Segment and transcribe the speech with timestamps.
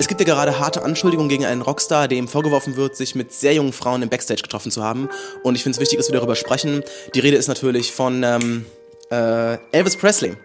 [0.00, 3.54] Es gibt ja gerade harte Anschuldigungen gegen einen Rockstar, dem vorgeworfen wird, sich mit sehr
[3.54, 5.08] jungen Frauen im Backstage getroffen zu haben.
[5.42, 6.84] Und ich finde es wichtig, dass wir darüber sprechen.
[7.14, 8.66] Die Rede ist natürlich von ähm,
[9.10, 10.36] äh, Elvis Presley.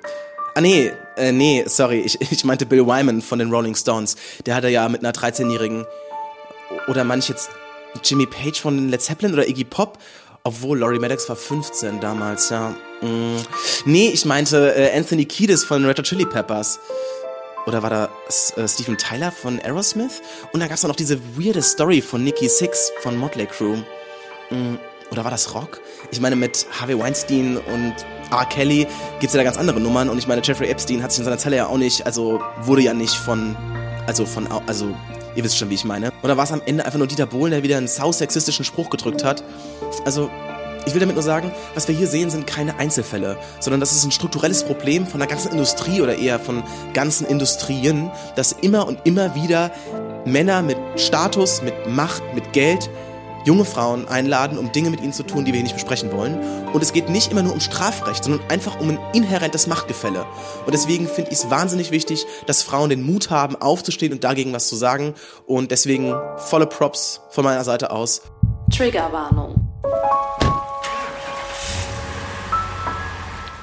[0.56, 4.16] Ah nee, äh, nee, sorry, ich, ich meinte Bill Wyman von den Rolling Stones.
[4.46, 5.86] Der hatte ja mit einer 13-jährigen,
[6.88, 7.50] oder meine ich jetzt
[8.04, 10.00] Jimmy Page von Led Zeppelin oder Iggy Pop?
[10.46, 12.76] Obwohl, Laurie Maddox war 15 damals, ja.
[13.02, 13.38] Mm.
[13.86, 16.80] Nee, ich meinte äh, Anthony Kiedis von Red Hot Chili Peppers.
[17.66, 18.10] Oder war da
[18.56, 20.22] äh, Steven Tyler von Aerosmith?
[20.52, 23.84] Und dann gab es noch diese weirde Story von Nikki Six von Motley Crue.
[24.50, 24.76] Mm,
[25.12, 25.80] oder war das Rock?
[26.12, 27.94] Ich meine, mit Harvey Weinstein und
[28.32, 28.46] R.
[28.46, 28.88] Kelly
[29.20, 30.10] gibt es ja da ganz andere Nummern.
[30.10, 32.82] Und ich meine, Jeffrey Epstein hat sich in seiner Zelle ja auch nicht, also wurde
[32.82, 33.56] ja nicht von,
[34.08, 34.94] also von, also
[35.36, 36.12] ihr wisst schon, wie ich meine.
[36.24, 39.24] Oder war es am Ende einfach nur Dieter Bohlen, der wieder einen sau-sexistischen Spruch gedrückt
[39.24, 39.44] hat?
[40.06, 40.30] Also,
[40.86, 44.04] ich will damit nur sagen, was wir hier sehen, sind keine Einzelfälle, sondern das ist
[44.04, 49.00] ein strukturelles Problem von der ganzen Industrie oder eher von ganzen Industrien, dass immer und
[49.06, 49.72] immer wieder
[50.26, 52.90] Männer mit Status, mit Macht, mit Geld
[53.46, 56.40] junge Frauen einladen, um Dinge mit ihnen zu tun, die wir hier nicht besprechen wollen.
[56.72, 60.26] Und es geht nicht immer nur um Strafrecht, sondern einfach um ein inhärentes Machtgefälle.
[60.66, 64.54] Und deswegen finde ich es wahnsinnig wichtig, dass Frauen den Mut haben, aufzustehen und dagegen
[64.54, 65.14] was zu sagen.
[65.46, 68.22] Und deswegen volle Props von meiner Seite aus.
[68.72, 69.70] Triggerwarnung.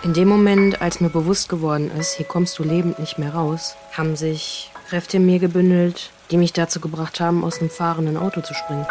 [0.03, 3.77] In dem Moment, als mir bewusst geworden ist, hier kommst du lebend nicht mehr raus,
[3.93, 8.41] haben sich Kräfte in mir gebündelt, die mich dazu gebracht haben, aus einem fahrenden Auto
[8.41, 8.87] zu springen.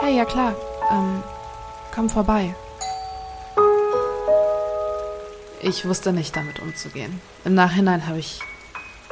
[0.00, 0.54] Hey, ja klar.
[0.90, 1.22] Ähm,
[1.94, 2.54] komm vorbei.
[5.60, 7.20] Ich wusste nicht, damit umzugehen.
[7.44, 8.40] Im Nachhinein habe ich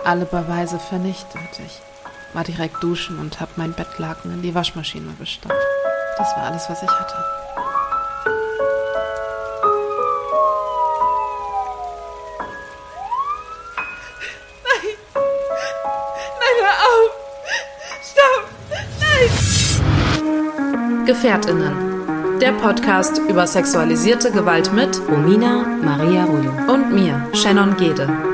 [0.05, 1.61] alle Beweise vernichtet.
[1.67, 1.81] Ich
[2.35, 5.81] war direkt duschen und habe mein Bettlaken in die Waschmaschine gestopft.
[6.18, 7.14] Das war alles, was ich hatte.
[14.64, 14.90] Nein!
[16.40, 17.11] Nein, hör auf!
[18.02, 18.45] Stopp!
[20.20, 21.06] Nein!
[21.06, 22.39] Gefährtinnen.
[22.40, 26.52] Der Podcast über sexualisierte Gewalt mit Romina Maria Rullo.
[26.72, 28.32] und mir, Shannon Gede.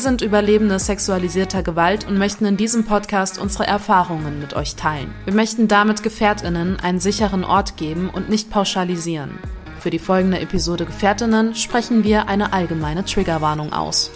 [0.00, 5.14] Sind Überlebende sexualisierter Gewalt und möchten in diesem Podcast unsere Erfahrungen mit euch teilen.
[5.26, 9.38] Wir möchten damit Gefährtinnen einen sicheren Ort geben und nicht pauschalisieren.
[9.78, 14.10] Für die folgende Episode Gefährtinnen sprechen wir eine allgemeine Triggerwarnung aus.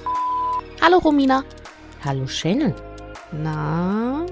[0.80, 1.44] Hallo Romina.
[2.02, 2.74] Hallo Shannon.
[3.32, 4.24] Na?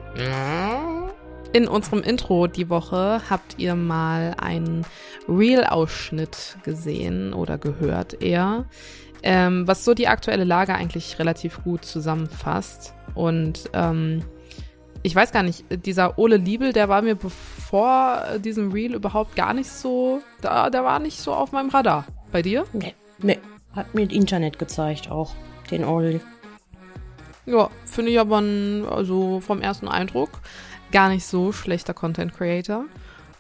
[1.53, 4.87] In unserem Intro die Woche habt ihr mal einen
[5.29, 8.65] Real-Ausschnitt gesehen oder gehört eher,
[9.23, 12.95] ähm, was so die aktuelle Lage eigentlich relativ gut zusammenfasst.
[13.15, 14.25] Und ähm,
[15.03, 19.53] ich weiß gar nicht, dieser Ole Liebel, der war mir bevor diesem Reel überhaupt gar
[19.55, 22.07] nicht so, da, der war nicht so auf meinem Radar.
[22.31, 22.65] Bei dir?
[22.73, 23.39] Nee, nee.
[23.75, 25.35] Hat mir das Internet gezeigt auch,
[25.71, 26.21] den Oldie.
[27.47, 30.31] Ja, finde ich aber ein, also vom ersten Eindruck
[30.93, 32.85] gar nicht so schlechter Content Creator.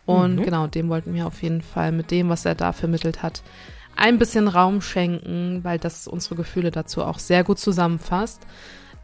[0.07, 0.43] Und Mhm.
[0.43, 3.43] genau, dem wollten wir auf jeden Fall mit dem, was er da vermittelt hat,
[3.97, 8.43] ein bisschen Raum schenken, weil das unsere Gefühle dazu auch sehr gut zusammenfasst.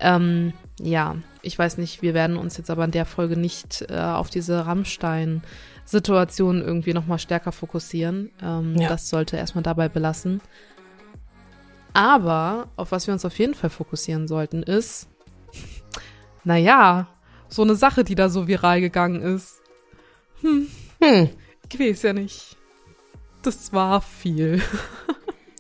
[0.00, 3.99] Ähm, ja, ich weiß nicht, wir werden uns jetzt aber in der Folge nicht äh,
[3.99, 8.31] auf diese Rammstein-Situation irgendwie nochmal stärker fokussieren.
[8.43, 8.88] Ähm, Ja.
[8.88, 10.41] Das sollte erstmal dabei belassen.
[11.94, 15.09] Aber auf was wir uns auf jeden Fall fokussieren sollten, ist,
[16.44, 17.09] naja,
[17.49, 19.60] so eine Sache, die da so viral gegangen ist.
[20.43, 20.69] Hm.
[21.70, 22.58] Ich weiß ja nicht.
[23.43, 24.62] Das war viel.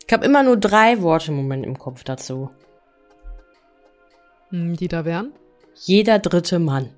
[0.06, 2.48] Ich habe immer nur drei Worte im Moment im Kopf dazu.
[4.48, 5.34] Hm, die da wären?
[5.74, 6.88] Jeder dritte Mann.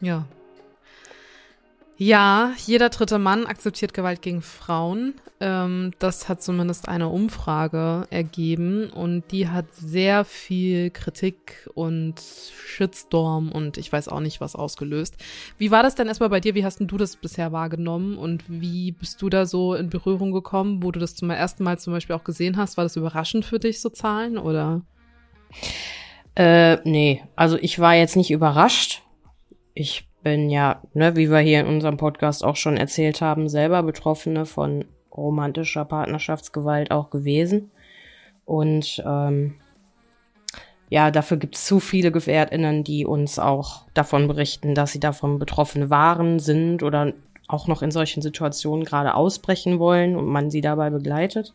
[0.00, 0.26] Ja.
[1.96, 5.14] Ja, jeder dritte Mann akzeptiert Gewalt gegen Frauen.
[5.38, 13.52] Ähm, das hat zumindest eine Umfrage ergeben und die hat sehr viel Kritik und Shitstorm
[13.52, 15.16] und ich weiß auch nicht was ausgelöst.
[15.56, 16.56] Wie war das denn erstmal bei dir?
[16.56, 20.32] Wie hast denn du das bisher wahrgenommen und wie bist du da so in Berührung
[20.32, 22.76] gekommen, wo du das zum ersten Mal zum Beispiel auch gesehen hast?
[22.76, 24.82] War das überraschend für dich, so Zahlen oder?
[26.34, 29.02] Äh, nee, also ich war jetzt nicht überrascht.
[29.74, 33.84] Ich bin ja, ne, wie wir hier in unserem Podcast auch schon erzählt haben, selber
[33.84, 34.84] Betroffene von
[35.16, 37.70] romantischer Partnerschaftsgewalt auch gewesen.
[38.44, 39.54] Und ähm,
[40.90, 45.38] ja, dafür gibt es zu viele GefährtInnen, die uns auch davon berichten, dass sie davon
[45.38, 47.12] betroffen waren, sind oder
[47.46, 51.54] auch noch in solchen Situationen gerade ausbrechen wollen und man sie dabei begleitet.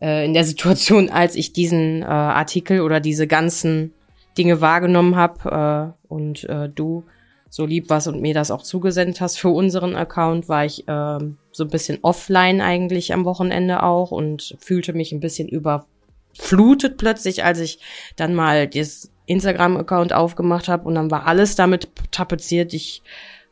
[0.00, 3.92] äh, in der Situation, als ich diesen äh, Artikel oder diese ganzen
[4.36, 7.04] Dinge wahrgenommen habe äh, und äh, du
[7.50, 11.18] so lieb warst und mir das auch zugesendet hast für unseren Account, war ich äh,
[11.50, 17.44] so ein bisschen offline eigentlich am Wochenende auch und fühlte mich ein bisschen überflutet plötzlich,
[17.44, 17.80] als ich
[18.14, 22.72] dann mal das Instagram-Account aufgemacht habe und dann war alles damit tapeziert.
[22.72, 23.02] Ich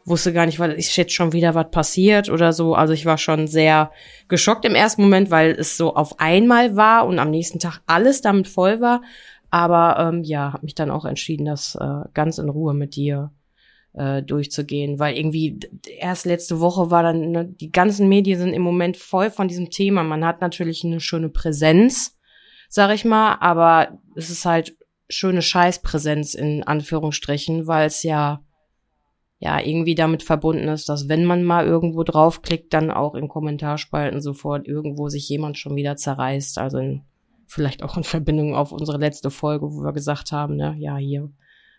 [0.04, 2.74] wusste gar nicht, weil ist jetzt schon wieder was passiert oder so.
[2.74, 3.90] Also ich war schon sehr
[4.28, 8.20] geschockt im ersten Moment, weil es so auf einmal war und am nächsten Tag alles
[8.20, 9.02] damit voll war.
[9.50, 13.32] Aber ähm, ja, habe mich dann auch entschieden, das äh, ganz in Ruhe mit dir
[13.94, 15.58] äh, durchzugehen, weil irgendwie
[15.98, 19.70] erst letzte Woche war dann, ne, die ganzen Medien sind im Moment voll von diesem
[19.70, 20.02] Thema.
[20.02, 22.16] Man hat natürlich eine schöne Präsenz,
[22.68, 24.76] sag ich mal, aber es ist halt
[25.08, 28.42] schöne Scheißpräsenz in Anführungsstrichen, weil es ja
[29.40, 34.20] ja irgendwie damit verbunden ist, dass wenn man mal irgendwo draufklickt, dann auch in Kommentarspalten
[34.20, 36.58] sofort irgendwo sich jemand schon wieder zerreißt.
[36.58, 37.02] Also in,
[37.46, 41.30] vielleicht auch in Verbindung auf unsere letzte Folge, wo wir gesagt haben, ne, ja, hier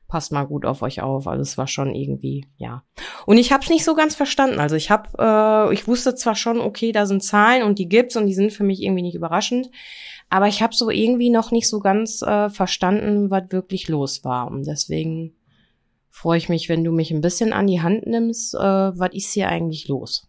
[0.09, 1.27] passt mal gut auf euch auf.
[1.27, 2.83] Also es war schon irgendwie, ja.
[3.25, 4.59] Und ich habe es nicht so ganz verstanden.
[4.59, 8.17] Also ich habe, äh, ich wusste zwar schon, okay, da sind Zahlen und die gibt's
[8.17, 9.69] und die sind für mich irgendwie nicht überraschend,
[10.29, 14.51] aber ich habe so irgendwie noch nicht so ganz äh, verstanden, was wirklich los war.
[14.51, 15.35] Und deswegen
[16.09, 18.55] freue ich mich, wenn du mich ein bisschen an die Hand nimmst.
[18.55, 20.28] Äh, was ist hier eigentlich los?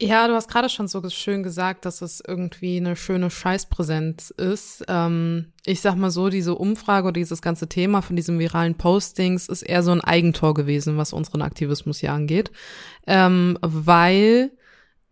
[0.00, 4.84] Ja, du hast gerade schon so schön gesagt, dass es irgendwie eine schöne Scheißpräsenz ist.
[4.88, 9.48] Ähm, ich sag mal so, diese Umfrage oder dieses ganze Thema von diesem viralen Postings
[9.48, 12.50] ist eher so ein Eigentor gewesen, was unseren Aktivismus hier angeht.
[13.06, 14.50] Ähm, weil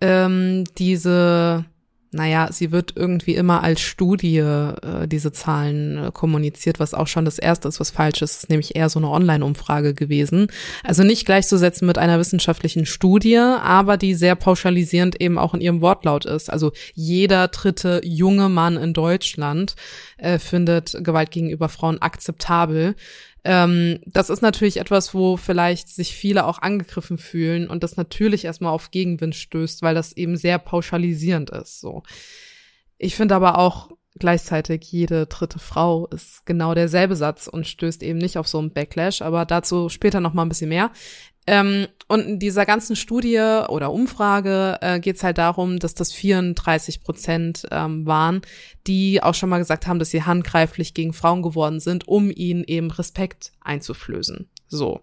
[0.01, 1.67] ähm, diese
[2.13, 7.25] naja, sie wird irgendwie immer als Studie äh, diese Zahlen äh, kommuniziert, was auch schon
[7.25, 10.49] das erste ist, was falsch ist, ist nämlich eher so eine Online-Umfrage gewesen.
[10.83, 15.83] Also nicht gleichzusetzen mit einer wissenschaftlichen Studie, aber die sehr pauschalisierend eben auch in ihrem
[15.83, 16.51] Wortlaut ist.
[16.51, 19.77] Also jeder dritte junge Mann in Deutschland
[20.19, 22.97] äh, findet Gewalt gegenüber Frauen akzeptabel.
[23.45, 28.45] Ähm, das ist natürlich etwas, wo vielleicht sich viele auch angegriffen fühlen und das natürlich
[28.45, 31.81] erstmal auf Gegenwind stößt, weil das eben sehr pauschalisierend ist.
[31.81, 32.03] So.
[32.99, 38.19] Ich finde aber auch gleichzeitig jede dritte Frau ist genau derselbe Satz und stößt eben
[38.19, 40.91] nicht auf so einen Backlash, aber dazu später noch mal ein bisschen mehr.
[41.51, 46.13] Ähm, und in dieser ganzen Studie oder Umfrage äh, geht es halt darum, dass das
[46.13, 48.43] 34 Prozent ähm, waren,
[48.87, 52.63] die auch schon mal gesagt haben, dass sie handgreiflich gegen Frauen geworden sind, um ihnen
[52.63, 54.49] eben Respekt einzuflößen.
[54.69, 55.01] So.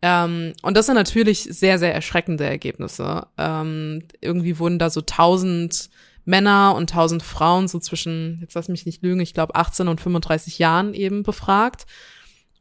[0.00, 3.26] Ähm, und das sind natürlich sehr, sehr erschreckende Ergebnisse.
[3.36, 5.90] Ähm, irgendwie wurden da so 1000
[6.24, 10.00] Männer und 1000 Frauen so zwischen, jetzt lass mich nicht lügen, ich glaube 18 und
[10.00, 11.84] 35 Jahren eben befragt.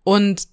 [0.03, 0.49] Und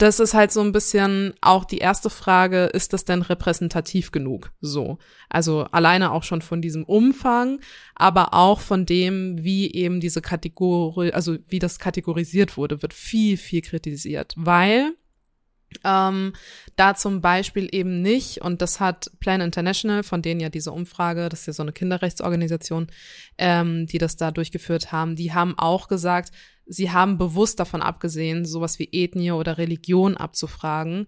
[0.00, 4.50] das ist halt so ein bisschen auch die erste Frage, ist das denn repräsentativ genug?
[4.60, 4.98] So.
[5.28, 7.60] Also alleine auch schon von diesem Umfang,
[7.94, 13.36] aber auch von dem, wie eben diese Kategorie, also wie das kategorisiert wurde, wird viel,
[13.36, 14.94] viel kritisiert, weil
[15.84, 16.32] ähm,
[16.76, 21.28] da zum Beispiel eben nicht, und das hat Plan International, von denen ja diese Umfrage,
[21.28, 22.88] das ist ja so eine Kinderrechtsorganisation,
[23.38, 26.32] ähm, die das da durchgeführt haben, die haben auch gesagt,
[26.70, 31.06] sie haben bewusst davon abgesehen, sowas wie Ethnie oder Religion abzufragen,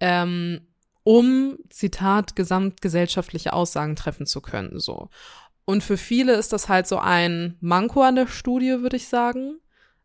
[0.00, 0.60] ähm,
[1.04, 5.08] um, Zitat, gesamtgesellschaftliche Aussagen treffen zu können, so.
[5.64, 9.58] Und für viele ist das halt so ein Manko an der Studie, würde ich sagen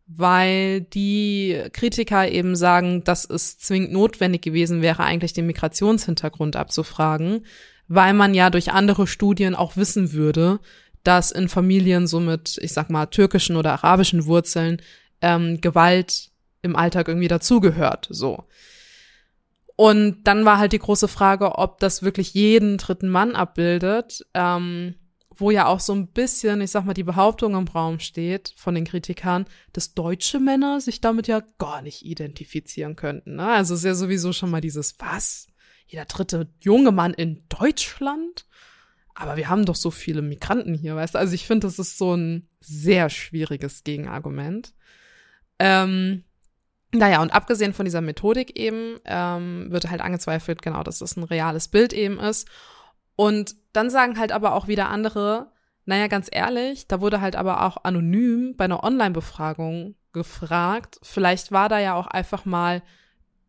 [0.08, 7.46] weil die Kritiker eben sagen, dass es zwingend notwendig gewesen wäre, eigentlich den Migrationshintergrund abzufragen,
[7.90, 10.60] weil man ja durch andere Studien auch wissen würde,
[11.04, 14.82] dass in Familien so mit, ich sag mal, türkischen oder arabischen Wurzeln
[15.22, 16.32] ähm, Gewalt
[16.62, 18.44] im Alltag irgendwie dazugehört, so.
[19.76, 24.26] Und dann war halt die große Frage, ob das wirklich jeden dritten Mann abbildet.
[24.34, 24.96] Ähm,
[25.40, 28.76] wo ja auch so ein bisschen, ich sag mal, die Behauptung im Raum steht von
[28.76, 33.36] den Kritikern, dass deutsche Männer sich damit ja gar nicht identifizieren könnten.
[33.36, 33.48] Ne?
[33.48, 35.48] Also ist ja sowieso schon mal dieses, was?
[35.86, 38.46] Jeder dritte junge Mann in Deutschland?
[39.14, 41.20] Aber wir haben doch so viele Migranten hier, weißt du?
[41.20, 44.74] Also ich finde, das ist so ein sehr schwieriges Gegenargument.
[45.60, 46.24] Ähm,
[46.94, 51.24] naja, und abgesehen von dieser Methodik eben, ähm, wird halt angezweifelt, genau, dass das ein
[51.24, 52.48] reales Bild eben ist.
[53.16, 55.52] Und dann sagen halt aber auch wieder andere,
[55.86, 61.00] naja, ganz ehrlich, da wurde halt aber auch anonym bei einer Online-Befragung gefragt.
[61.04, 62.82] Vielleicht war da ja auch einfach mal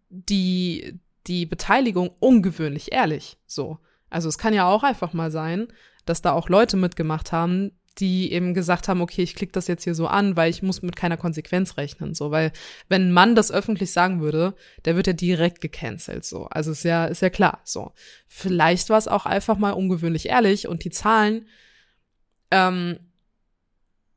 [0.09, 3.39] die, die Beteiligung ungewöhnlich ehrlich.
[3.47, 3.79] So.
[4.11, 5.69] Also es kann ja auch einfach mal sein,
[6.07, 9.85] dass da auch Leute mitgemacht haben, die eben gesagt haben, okay, ich klicke das jetzt
[9.85, 12.53] hier so an, weil ich muss mit keiner Konsequenz rechnen, so, weil
[12.89, 16.47] wenn ein Mann das öffentlich sagen würde, der wird ja direkt gecancelt, so.
[16.47, 17.93] Also ist ja, ist ja klar, so.
[18.29, 21.47] Vielleicht war es auch einfach mal ungewöhnlich ehrlich und die Zahlen
[22.51, 22.99] Ähm,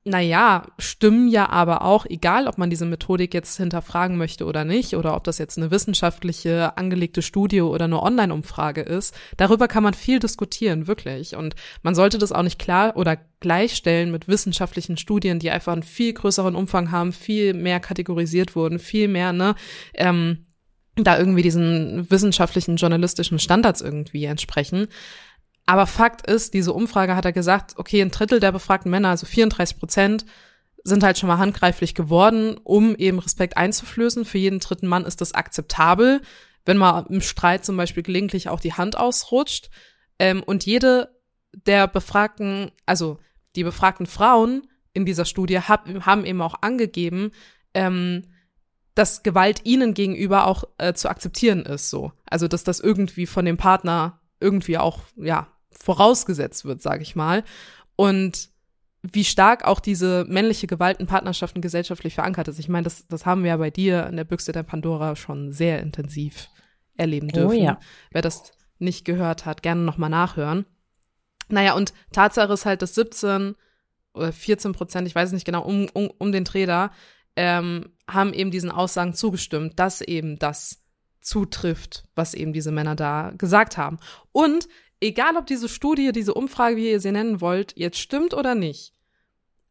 [0.03, 4.95] naja, stimmen ja aber auch, egal ob man diese Methodik jetzt hinterfragen möchte oder nicht,
[4.95, 9.93] oder ob das jetzt eine wissenschaftliche angelegte Studie oder eine Online-Umfrage ist, darüber kann man
[9.93, 11.35] viel diskutieren, wirklich.
[11.35, 11.53] Und
[11.83, 16.13] man sollte das auch nicht klar oder gleichstellen mit wissenschaftlichen Studien, die einfach einen viel
[16.13, 19.53] größeren Umfang haben, viel mehr kategorisiert wurden, viel mehr, ne,
[19.93, 20.47] ähm,
[20.95, 24.87] da irgendwie diesen wissenschaftlichen, journalistischen Standards irgendwie entsprechen.
[25.65, 29.25] Aber Fakt ist, diese Umfrage hat er gesagt, okay, ein Drittel der befragten Männer, also
[29.25, 30.25] 34 Prozent,
[30.83, 34.25] sind halt schon mal handgreiflich geworden, um eben Respekt einzuflößen.
[34.25, 36.21] Für jeden dritten Mann ist das akzeptabel,
[36.65, 39.69] wenn mal im Streit zum Beispiel gelegentlich auch die Hand ausrutscht.
[40.19, 41.15] Ähm, und jede
[41.53, 43.19] der befragten, also
[43.55, 47.31] die befragten Frauen in dieser Studie hab, haben eben auch angegeben,
[47.73, 48.23] ähm,
[48.95, 52.11] dass Gewalt ihnen gegenüber auch äh, zu akzeptieren ist, so.
[52.25, 57.43] Also, dass das irgendwie von dem Partner irgendwie auch, ja, vorausgesetzt wird, sage ich mal.
[57.95, 58.49] Und
[59.03, 62.59] wie stark auch diese männliche Gewalt in Partnerschaften gesellschaftlich verankert ist.
[62.59, 65.51] Ich meine, das, das haben wir ja bei dir in der Büchse der Pandora schon
[65.51, 66.49] sehr intensiv
[66.95, 67.57] erleben oh dürfen.
[67.57, 67.79] Oh ja.
[68.11, 70.65] Wer das nicht gehört hat, gerne nochmal nachhören.
[71.49, 73.55] Naja, und Tatsache ist halt, dass 17
[74.13, 76.91] oder 14 Prozent, ich weiß nicht genau, um, um, um den Trader,
[77.35, 80.80] ähm, haben eben diesen Aussagen zugestimmt, dass eben das
[81.21, 83.97] zutrifft, was eben diese Männer da gesagt haben.
[84.31, 84.67] Und
[84.99, 88.93] egal ob diese Studie, diese Umfrage, wie ihr sie nennen wollt, jetzt stimmt oder nicht,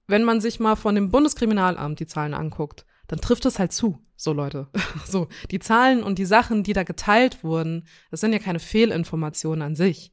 [0.06, 3.98] wenn man sich mal von dem Bundeskriminalamt die Zahlen anguckt, dann trifft es halt zu.
[4.16, 4.68] So Leute.
[5.06, 9.62] So, die Zahlen und die Sachen, die da geteilt wurden, das sind ja keine Fehlinformationen
[9.62, 10.12] an sich.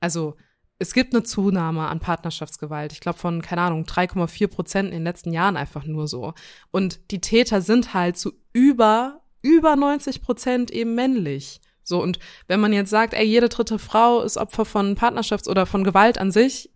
[0.00, 0.36] Also,
[0.78, 2.92] es gibt eine Zunahme an Partnerschaftsgewalt.
[2.92, 6.34] Ich glaube von, keine Ahnung, 3,4 Prozent in den letzten Jahren einfach nur so.
[6.70, 11.60] Und die Täter sind halt zu über, über 90 Prozent eben männlich.
[11.82, 12.18] So, und
[12.48, 16.18] wenn man jetzt sagt, ey, jede dritte Frau ist Opfer von Partnerschafts- oder von Gewalt
[16.18, 16.70] an sich,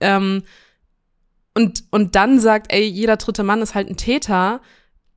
[0.00, 0.42] ähm,
[1.54, 4.60] und, und dann sagt, ey, jeder dritte Mann ist halt ein Täter,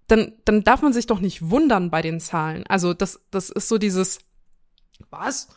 [0.07, 2.63] dann, dann darf man sich doch nicht wundern bei den Zahlen.
[2.67, 4.19] Also, das, das ist so dieses,
[5.09, 5.49] was?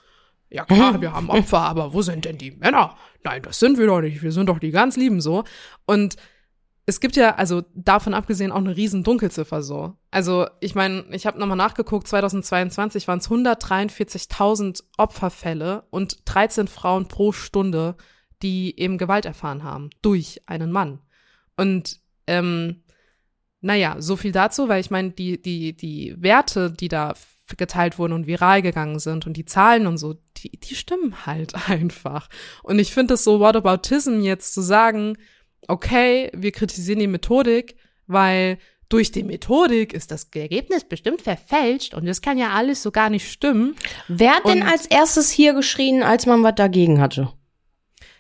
[0.51, 2.97] Ja klar, wir haben Opfer, aber wo sind denn die Männer?
[3.25, 4.23] Nein, das sind wir doch nicht.
[4.23, 5.45] Wir sind doch die ganz Lieben so.
[5.87, 6.17] Und
[6.85, 9.95] es gibt ja, also davon abgesehen, auch eine riesen Dunkelziffer so.
[10.11, 17.07] Also ich meine, ich habe nochmal nachgeguckt, 2022 waren es 143.000 Opferfälle und 13 Frauen
[17.07, 17.97] pro Stunde,
[18.43, 20.99] die eben Gewalt erfahren haben durch einen Mann.
[21.57, 22.83] Und ähm,
[23.61, 27.15] naja, so viel dazu, weil ich meine, die, die, die Werte, die da
[27.57, 31.55] geteilt wurden und viral gegangen sind und die Zahlen und so, die, die stimmen halt
[31.69, 32.29] einfach.
[32.65, 35.17] Und ich finde es so Whataboutism jetzt zu sagen,
[35.69, 37.77] okay, wir kritisieren die Methodik,
[38.07, 42.91] weil durch die Methodik ist das Ergebnis bestimmt verfälscht und das kann ja alles so
[42.91, 43.75] gar nicht stimmen.
[44.07, 47.33] Wer hat denn als erstes hier geschrien, als man was dagegen hatte?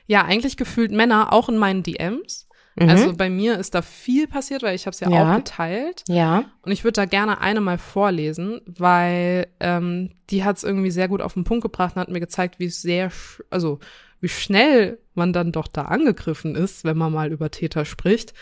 [0.07, 2.49] Ja, eigentlich gefühlt Männer, auch in meinen DMs.
[2.77, 2.89] Mhm.
[2.89, 6.05] Also bei mir ist da viel passiert, weil ich habe es ja, ja, auch geteilt.
[6.09, 6.45] Ja.
[6.63, 11.09] Und ich würde da gerne eine mal vorlesen, weil ähm, die hat es irgendwie sehr
[11.09, 13.11] gut auf den Punkt gebracht und hat mir gezeigt, wie es sehr,
[13.51, 13.79] also
[14.23, 18.33] wie schnell man dann doch da angegriffen ist, wenn man mal über Täter spricht.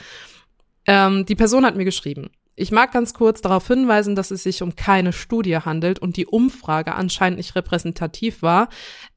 [0.87, 2.31] Ähm, die Person hat mir geschrieben.
[2.55, 6.27] Ich mag ganz kurz darauf hinweisen, dass es sich um keine Studie handelt und die
[6.27, 8.69] Umfrage anscheinend nicht repräsentativ war.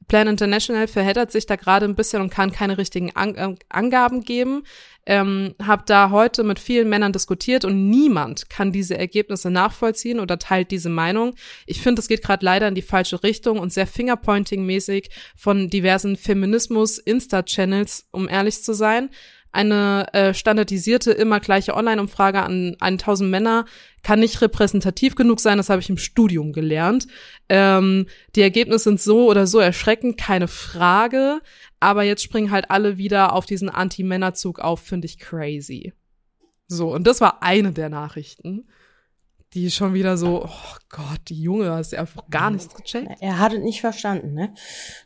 [0.08, 4.22] Plan International verheddert sich da gerade ein bisschen und kann keine richtigen An äh, Angaben
[4.22, 4.64] geben.
[5.06, 10.38] Ähm, hab da heute mit vielen Männern diskutiert und niemand kann diese Ergebnisse nachvollziehen oder
[10.38, 11.34] teilt diese Meinung.
[11.66, 16.16] Ich finde, es geht gerade leider in die falsche Richtung und sehr Fingerpointing-mäßig von diversen
[16.16, 19.10] Feminismus-Insta-Channels, um ehrlich zu sein
[19.54, 23.64] eine äh, standardisierte, immer gleiche Online-Umfrage an 1000 Männer
[24.02, 25.56] kann nicht repräsentativ genug sein.
[25.56, 27.06] Das habe ich im Studium gelernt.
[27.48, 31.40] Ähm, die Ergebnisse sind so oder so erschreckend, keine Frage.
[31.80, 35.92] Aber jetzt springen halt alle wieder auf diesen Anti-Männer-Zug auf, finde ich crazy.
[36.66, 38.66] So, und das war eine der Nachrichten
[39.54, 43.08] die schon wieder so, oh Gott, die Junge, hast ja einfach gar nichts gecheckt.
[43.20, 44.52] Er hat es nicht verstanden, ne?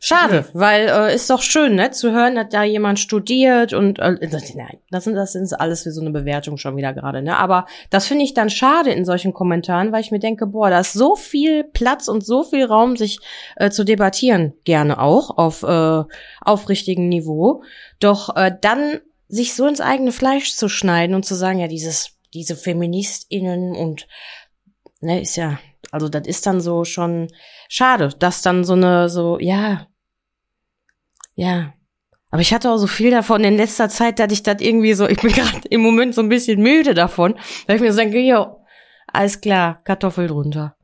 [0.01, 0.61] Schade, nee.
[0.61, 4.17] weil äh, ist doch schön, ne, zu hören, dass da jemand studiert und äh,
[4.55, 7.37] nein, das sind das sind alles für so eine Bewertung schon wieder gerade, ne?
[7.37, 10.81] Aber das finde ich dann schade in solchen Kommentaren, weil ich mir denke, boah, da
[10.81, 13.19] ist so viel Platz und so viel Raum, sich
[13.57, 16.05] äh, zu debattieren, gerne auch auf äh,
[16.41, 17.63] aufrichtigem Niveau.
[18.01, 22.18] Doch äh, dann sich so ins eigene Fleisch zu schneiden und zu sagen, ja, dieses
[22.35, 24.07] diese FeministInnen und
[25.01, 25.59] ne, ist ja,
[25.91, 27.29] also das ist dann so schon
[27.69, 29.89] schade, dass dann so eine, so, ja,
[31.35, 31.73] ja.
[32.31, 35.09] Aber ich hatte auch so viel davon in letzter Zeit, dass ich das irgendwie so,
[35.09, 38.19] ich bin gerade im Moment so ein bisschen müde davon, weil ich mir so denke,
[38.19, 38.61] jo,
[39.07, 40.78] alles klar, Kartoffel drunter.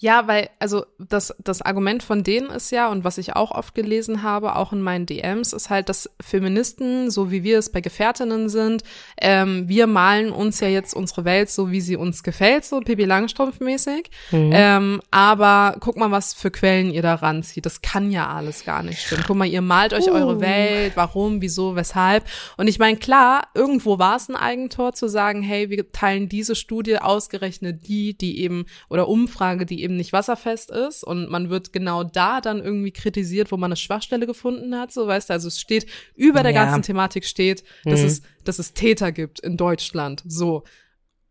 [0.00, 3.74] Ja, weil, also das, das Argument von denen ist ja, und was ich auch oft
[3.74, 7.80] gelesen habe, auch in meinen DMs, ist halt, dass Feministen, so wie wir es bei
[7.80, 8.82] Gefährtinnen sind,
[9.20, 13.04] ähm, wir malen uns ja jetzt unsere Welt so, wie sie uns gefällt, so Pippi
[13.04, 14.10] Langstrumpf-mäßig.
[14.30, 14.50] Mhm.
[14.52, 17.66] Ähm, aber guck mal, was für Quellen ihr da ranzieht.
[17.66, 19.24] Das kann ja alles gar nicht stimmen.
[19.26, 20.12] Guck mal, ihr malt euch uh.
[20.12, 22.24] eure Welt, warum, wieso, weshalb.
[22.56, 26.54] Und ich meine, klar, irgendwo war es ein Eigentor zu sagen, hey, wir teilen diese
[26.54, 31.50] Studie ausgerechnet die, die eben, oder Umfrage Aussage, die eben nicht wasserfest ist und man
[31.50, 35.34] wird genau da dann irgendwie kritisiert, wo man eine Schwachstelle gefunden hat, so weißt du,
[35.34, 36.64] also es steht über der ja.
[36.64, 38.06] ganzen Thematik steht, dass mhm.
[38.06, 40.64] es dass es Täter gibt in Deutschland, so.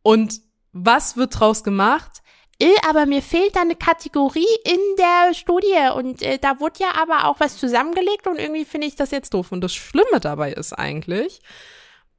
[0.04, 0.40] Und
[0.72, 2.22] was wird draus gemacht?
[2.60, 6.92] Äh, aber mir fehlt da eine Kategorie in der Studie und äh, da wurde ja
[7.02, 9.52] aber auch was zusammengelegt und irgendwie finde ich das jetzt doof.
[9.52, 11.42] Und das Schlimme dabei ist eigentlich,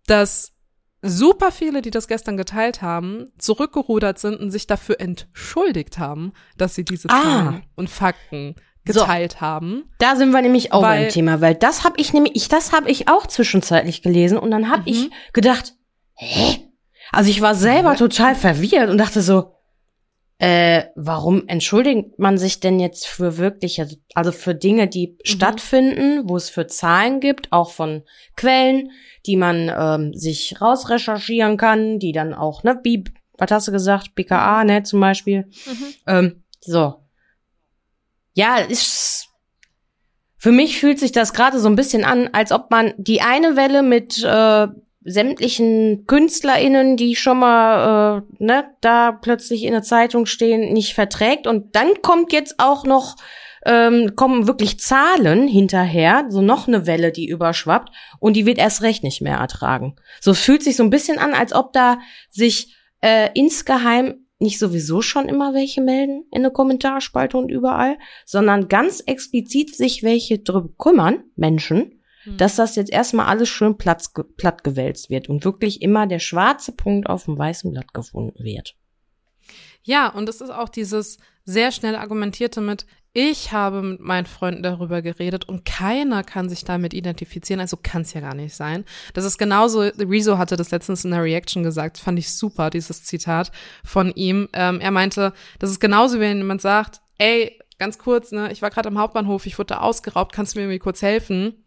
[0.06, 0.51] dass
[1.02, 6.74] super viele, die das gestern geteilt haben, zurückgerudert sind und sich dafür entschuldigt haben, dass
[6.74, 7.20] sie diese ah.
[7.20, 8.54] Zahlen und Fakten
[8.84, 9.84] geteilt so, haben.
[9.98, 12.72] Da sind wir nämlich auch weil, beim Thema, weil das habe ich nämlich, ich, das
[12.72, 14.88] habe ich auch zwischenzeitlich gelesen und dann habe mhm.
[14.88, 15.74] ich gedacht,
[16.14, 16.68] hä?
[17.10, 19.52] Also ich war selber total verwirrt und dachte so,
[20.38, 25.16] äh, warum entschuldigt man sich denn jetzt für wirklich, also, also für Dinge, die mhm.
[25.24, 28.02] stattfinden, wo es für Zahlen gibt, auch von
[28.36, 28.90] Quellen,
[29.26, 33.04] die man ähm, sich rausrecherchieren kann, die dann auch, ne, wie,
[33.38, 35.48] was hast du gesagt, BKA, ne, zum Beispiel.
[35.66, 35.94] Mhm.
[36.06, 36.94] Ähm, so.
[38.34, 39.28] Ja, ist
[40.42, 43.54] für mich fühlt sich das gerade so ein bisschen an, als ob man die eine
[43.54, 44.66] Welle mit äh,
[45.04, 51.46] sämtlichen KünstlerInnen, die schon mal äh, ne, da plötzlich in der Zeitung stehen, nicht verträgt.
[51.46, 53.16] Und dann kommt jetzt auch noch,
[53.64, 58.82] ähm, kommen wirklich Zahlen hinterher, so noch eine Welle, die überschwappt und die wird erst
[58.82, 59.96] recht nicht mehr ertragen.
[60.20, 61.98] So fühlt sich so ein bisschen an, als ob da
[62.30, 68.68] sich äh, insgeheim nicht sowieso schon immer welche melden in der Kommentarspalte und überall, sondern
[68.68, 72.36] ganz explizit sich welche drüber kümmern, Menschen, hm.
[72.36, 74.04] dass das jetzt erstmal alles schön platt,
[74.36, 78.74] platt gewälzt wird und wirklich immer der schwarze Punkt auf dem weißen Blatt gefunden wird.
[79.84, 84.62] Ja, und es ist auch dieses sehr schnell argumentierte mit, ich habe mit meinen Freunden
[84.62, 88.84] darüber geredet und keiner kann sich damit identifizieren, also kann es ja gar nicht sein.
[89.12, 93.04] Das ist genauso, Rezo hatte das letztens in der Reaction gesagt, fand ich super, dieses
[93.04, 93.52] Zitat
[93.84, 94.48] von ihm.
[94.54, 98.70] Ähm, er meinte, das ist genauso, wenn jemand sagt, ey, ganz kurz, ne, ich war
[98.70, 101.61] gerade am Hauptbahnhof, ich wurde da ausgeraubt, kannst du mir irgendwie kurz helfen?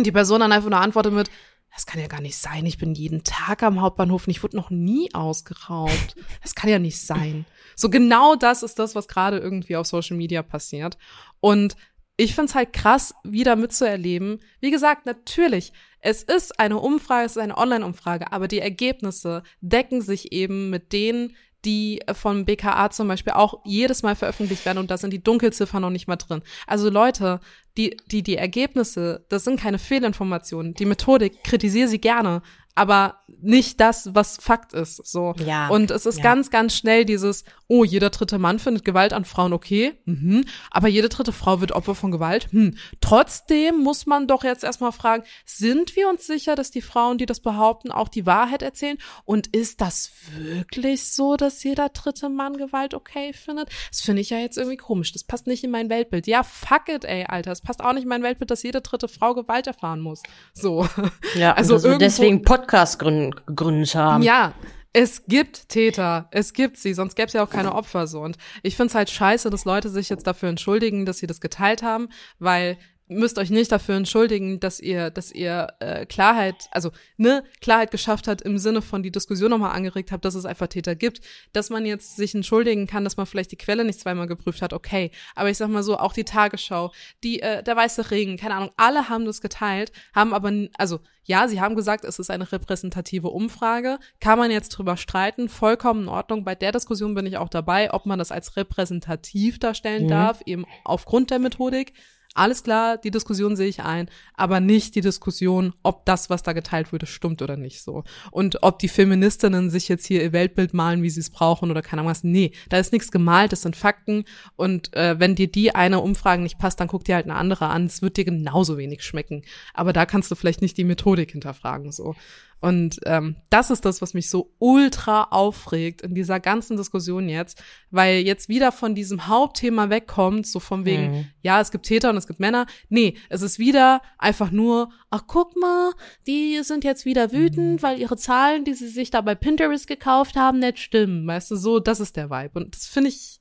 [0.00, 1.30] Und die Person dann einfach nur antwortet mit,
[1.74, 2.64] das kann ja gar nicht sein.
[2.64, 6.16] Ich bin jeden Tag am Hauptbahnhof und ich wurde noch nie ausgeraubt.
[6.42, 7.44] Das kann ja nicht sein.
[7.76, 10.96] So genau das ist das, was gerade irgendwie auf Social Media passiert.
[11.40, 11.76] Und
[12.16, 14.40] ich find's halt krass, wieder mitzuerleben.
[14.60, 20.00] Wie gesagt, natürlich, es ist eine Umfrage, es ist eine Online-Umfrage, aber die Ergebnisse decken
[20.00, 24.90] sich eben mit denen, die vom BKA zum Beispiel auch jedes Mal veröffentlicht werden und
[24.90, 26.42] da sind die Dunkelziffern noch nicht mal drin.
[26.66, 27.40] Also Leute,
[27.76, 30.74] die, die, die Ergebnisse, das sind keine Fehlinformationen.
[30.74, 32.42] Die Methodik, kritisiere sie gerne,
[32.74, 35.06] aber nicht das, was Fakt ist.
[35.06, 35.34] So.
[35.44, 35.68] Ja.
[35.68, 36.22] Und es ist ja.
[36.22, 40.44] ganz, ganz schnell dieses, oh, jeder dritte Mann findet Gewalt an Frauen okay, mhm.
[40.70, 42.48] aber jede dritte Frau wird Opfer von Gewalt.
[42.52, 42.76] Hm.
[43.00, 47.26] Trotzdem muss man doch jetzt erstmal fragen, sind wir uns sicher, dass die Frauen, die
[47.26, 48.98] das behaupten, auch die Wahrheit erzählen?
[49.24, 53.70] Und ist das wirklich so, dass jeder dritte Mann Gewalt okay findet?
[53.90, 55.12] Das finde ich ja jetzt irgendwie komisch.
[55.12, 56.26] Das passt nicht in mein Weltbild.
[56.26, 57.52] Ja, fuck it, ey, Alter.
[57.52, 60.22] Es passt auch nicht in mein Weltbild, dass jede dritte Frau Gewalt erfahren muss.
[60.52, 60.86] So.
[61.34, 64.22] Ja, also, also deswegen Podcast gegründet haben.
[64.22, 64.52] Ja,
[64.92, 68.20] es gibt Täter, es gibt sie, sonst gäbe es ja auch keine Opfer so.
[68.20, 71.40] Und ich finde es halt scheiße, dass Leute sich jetzt dafür entschuldigen, dass sie das
[71.40, 72.76] geteilt haben, weil
[73.10, 78.28] müsst euch nicht dafür entschuldigen, dass ihr, dass ihr äh, Klarheit, also ne, Klarheit geschafft
[78.28, 81.20] hat im Sinne von die Diskussion nochmal angeregt habt, dass es einfach Täter gibt.
[81.52, 84.72] Dass man jetzt sich entschuldigen kann, dass man vielleicht die Quelle nicht zweimal geprüft hat,
[84.72, 85.10] okay.
[85.34, 86.92] Aber ich sag mal so, auch die Tagesschau,
[87.24, 91.46] die, äh, der weiße Regen, keine Ahnung, alle haben das geteilt, haben aber, also ja,
[91.48, 93.98] sie haben gesagt, es ist eine repräsentative Umfrage.
[94.20, 96.44] Kann man jetzt drüber streiten, vollkommen in Ordnung.
[96.44, 100.08] Bei der Diskussion bin ich auch dabei, ob man das als repräsentativ darstellen mhm.
[100.08, 101.92] darf, eben aufgrund der Methodik.
[102.34, 106.52] Alles klar, die Diskussion sehe ich ein, aber nicht die Diskussion, ob das, was da
[106.52, 108.04] geteilt wurde, stimmt oder nicht so.
[108.30, 111.82] Und ob die Feministinnen sich jetzt hier ihr Weltbild malen, wie sie es brauchen oder
[111.82, 112.22] keine Ahnung was.
[112.22, 114.24] Nee, da ist nichts gemalt, das sind Fakten.
[114.54, 117.66] Und äh, wenn dir die eine Umfrage nicht passt, dann guck dir halt eine andere
[117.66, 117.86] an.
[117.86, 119.42] Es wird dir genauso wenig schmecken.
[119.74, 121.90] Aber da kannst du vielleicht nicht die Methodik hinterfragen.
[121.90, 122.14] so.
[122.60, 127.62] Und ähm, das ist das, was mich so ultra aufregt in dieser ganzen Diskussion jetzt,
[127.90, 131.26] weil jetzt wieder von diesem Hauptthema wegkommt, so von wegen, mhm.
[131.42, 132.66] ja, es gibt Täter und es gibt Männer.
[132.88, 135.92] Nee, es ist wieder einfach nur, ach guck mal,
[136.26, 137.82] die sind jetzt wieder wütend, mhm.
[137.82, 141.26] weil ihre Zahlen, die sie sich da bei Pinterest gekauft haben, nicht stimmen.
[141.26, 142.58] Weißt du, so, das ist der Vibe.
[142.58, 143.40] Und das finde ich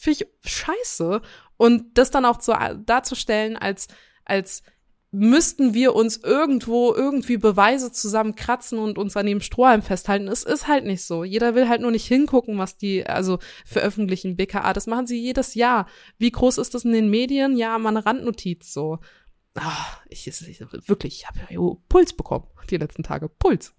[0.00, 1.20] Finde ich scheiße.
[1.58, 2.52] Und das dann auch zu,
[2.86, 3.86] darzustellen als,
[4.24, 4.62] als
[5.12, 10.28] müssten wir uns irgendwo irgendwie Beweise zusammenkratzen und uns an dem Strohhalm festhalten.
[10.28, 11.24] Es ist halt nicht so.
[11.24, 14.72] Jeder will halt nur nicht hingucken, was die also veröffentlichen BKA.
[14.72, 15.86] Das machen sie jedes Jahr.
[16.18, 17.56] Wie groß ist das in den Medien?
[17.56, 18.98] Ja, mal eine Randnotiz so.
[19.54, 23.28] Ach, ich, ich wirklich, ich habe ja Puls bekommen die letzten Tage.
[23.28, 23.74] Puls.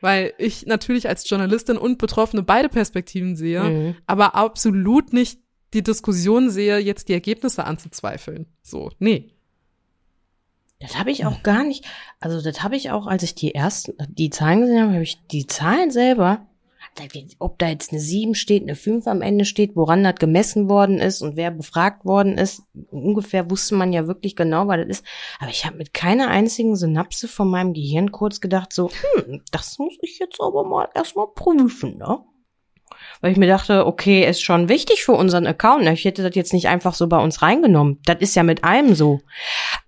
[0.00, 3.96] Weil ich natürlich als Journalistin und Betroffene beide Perspektiven sehe, mhm.
[4.06, 5.40] aber absolut nicht
[5.74, 8.46] die Diskussion sehe, jetzt die Ergebnisse anzuzweifeln.
[8.62, 9.32] So, nee.
[10.80, 11.84] Das habe ich auch gar nicht.
[12.20, 15.20] Also das habe ich auch, als ich die ersten, die Zahlen gesehen habe, habe ich
[15.26, 16.46] die Zahlen selber,
[17.38, 20.98] ob da jetzt eine 7 steht, eine 5 am Ende steht, woran das gemessen worden
[20.98, 25.06] ist und wer befragt worden ist, ungefähr wusste man ja wirklich genau, was das ist.
[25.38, 29.78] Aber ich habe mit keiner einzigen Synapse von meinem Gehirn kurz gedacht, so, hm, das
[29.78, 32.24] muss ich jetzt aber mal erstmal prüfen, ne?
[33.20, 35.86] Weil ich mir dachte, okay, ist schon wichtig für unseren Account.
[35.88, 38.00] Ich hätte das jetzt nicht einfach so bei uns reingenommen.
[38.04, 39.20] Das ist ja mit allem so.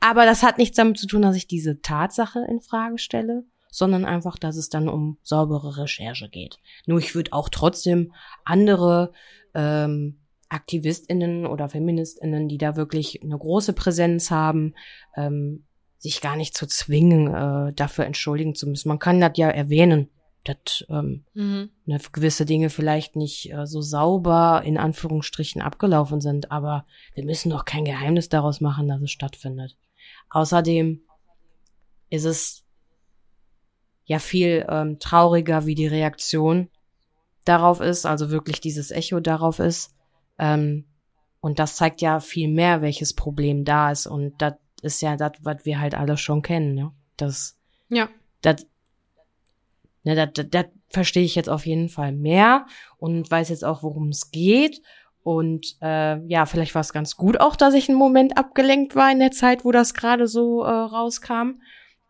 [0.00, 4.04] Aber das hat nichts damit zu tun, dass ich diese Tatsache in Frage stelle, sondern
[4.04, 6.58] einfach, dass es dann um saubere Recherche geht.
[6.86, 8.12] Nur ich würde auch trotzdem
[8.44, 9.12] andere
[9.54, 14.74] ähm, AktivistInnen oder FeministInnen, die da wirklich eine große Präsenz haben,
[15.16, 15.64] ähm,
[15.98, 18.88] sich gar nicht zu zwingen, äh, dafür entschuldigen zu müssen.
[18.88, 20.08] Man kann das ja erwähnen
[20.44, 21.70] dass ähm, mhm.
[21.84, 27.50] ne, gewisse Dinge vielleicht nicht äh, so sauber in Anführungsstrichen abgelaufen sind, aber wir müssen
[27.50, 29.76] doch kein Geheimnis daraus machen, dass es stattfindet.
[30.30, 31.02] Außerdem
[32.08, 32.64] ist es
[34.04, 36.68] ja viel ähm, trauriger, wie die Reaktion
[37.44, 39.94] darauf ist, also wirklich dieses Echo darauf ist.
[40.38, 40.86] Ähm,
[41.40, 44.06] und das zeigt ja viel mehr, welches Problem da ist.
[44.06, 46.74] Und das ist ja das, was wir halt alle schon kennen.
[46.74, 46.92] Ne?
[47.16, 48.08] Das, ja.
[48.42, 48.66] das
[50.02, 52.66] Ne, das, das, das verstehe ich jetzt auf jeden Fall mehr
[52.98, 54.80] und weiß jetzt auch, worum es geht.
[55.22, 59.12] Und äh, ja, vielleicht war es ganz gut auch, dass ich einen Moment abgelenkt war
[59.12, 61.60] in der Zeit, wo das gerade so äh, rauskam.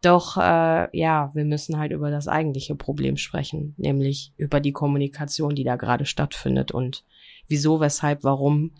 [0.02, 5.54] Doch äh, ja, wir müssen halt über das eigentliche Problem sprechen, nämlich über die Kommunikation,
[5.54, 7.04] die da gerade stattfindet und
[7.48, 8.72] wieso, weshalb, warum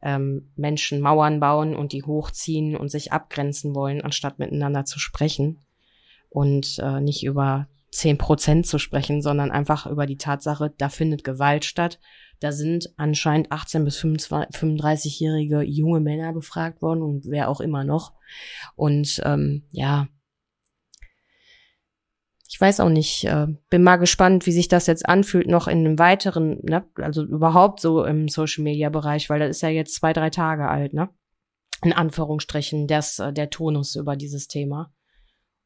[0.00, 5.58] ähm, Menschen Mauern bauen und die hochziehen und sich abgrenzen wollen, anstatt miteinander zu sprechen
[6.30, 11.24] und äh, nicht über zehn Prozent zu sprechen, sondern einfach über die Tatsache, da findet
[11.24, 12.00] Gewalt statt.
[12.40, 18.14] Da sind anscheinend 18 bis 35-jährige junge Männer befragt worden und wer auch immer noch.
[18.74, 20.08] Und ähm, ja,
[22.48, 25.78] ich weiß auch nicht, äh, bin mal gespannt, wie sich das jetzt anfühlt, noch in
[25.78, 29.94] einem weiteren, ne, also überhaupt so im Social Media Bereich, weil das ist ja jetzt
[29.94, 31.08] zwei, drei Tage alt, ne?
[31.82, 34.92] In Anführungsstrichen, das, äh, der Tonus über dieses Thema.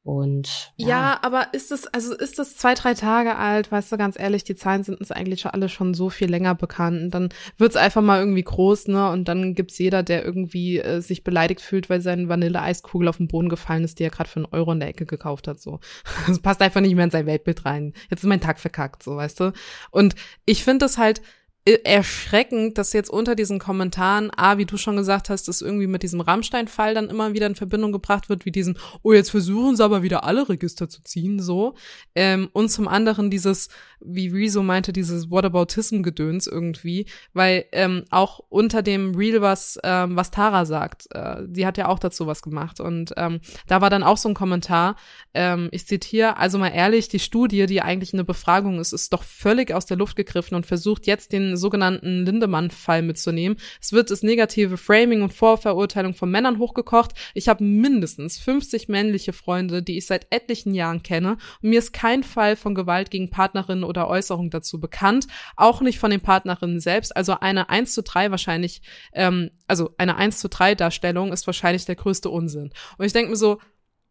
[0.07, 0.89] Und ja.
[0.89, 1.19] ja.
[1.23, 4.55] aber ist es, also ist das zwei, drei Tage alt, weißt du, ganz ehrlich, die
[4.55, 7.03] Zahlen sind uns eigentlich schon alle schon so viel länger bekannt.
[7.03, 9.11] Und dann wird's einfach mal irgendwie groß, ne?
[9.11, 13.27] Und dann gibt's jeder, der irgendwie äh, sich beleidigt fühlt, weil seine Vanilleeiskugel auf den
[13.27, 15.61] Boden gefallen ist, die er gerade für einen Euro in der Ecke gekauft hat.
[15.61, 15.81] So.
[16.29, 17.93] Das passt einfach nicht mehr in sein Weltbild rein.
[18.09, 19.53] Jetzt ist mein Tag verkackt, so, weißt du?
[19.91, 20.15] Und
[20.45, 21.21] ich finde das halt
[21.67, 26.05] erschreckend, dass jetzt unter diesen Kommentaren, ah, wie du schon gesagt hast, dass irgendwie mit
[26.05, 29.85] diesem Rammstein-Fall dann immer wieder in Verbindung gebracht wird, wie diesem, oh, jetzt versuchen sie
[29.85, 31.75] aber wieder alle Register zu ziehen, so.
[32.15, 33.69] Ähm, und zum anderen dieses,
[34.01, 40.31] wie Rezo meinte, dieses Whataboutism-Gedöns irgendwie, weil ähm, auch unter dem Reel, was, ähm, was
[40.31, 42.79] Tara sagt, äh, die hat ja auch dazu was gemacht.
[42.79, 44.95] Und ähm, da war dann auch so ein Kommentar,
[45.35, 49.25] ähm, ich zitiere, also mal ehrlich, die Studie, die eigentlich eine Befragung ist, ist doch
[49.25, 53.59] völlig aus der Luft gegriffen und versucht jetzt den sogenannten Lindemann-Fall mitzunehmen.
[53.81, 57.13] Es wird das negative Framing und Vorverurteilung von Männern hochgekocht.
[57.35, 61.39] Ich habe mindestens 50 männliche Freunde, die ich seit etlichen Jahren kenne.
[61.63, 65.27] Und mir ist kein Fall von Gewalt gegen Partnerinnen oder Äußerung dazu bekannt.
[65.57, 67.17] Auch nicht von den Partnerinnen selbst.
[67.17, 71.85] Also eine 1 zu 3 wahrscheinlich, ähm, also eine 1 zu 3 Darstellung ist wahrscheinlich
[71.85, 72.71] der größte Unsinn.
[72.99, 73.59] Und ich denke mir so,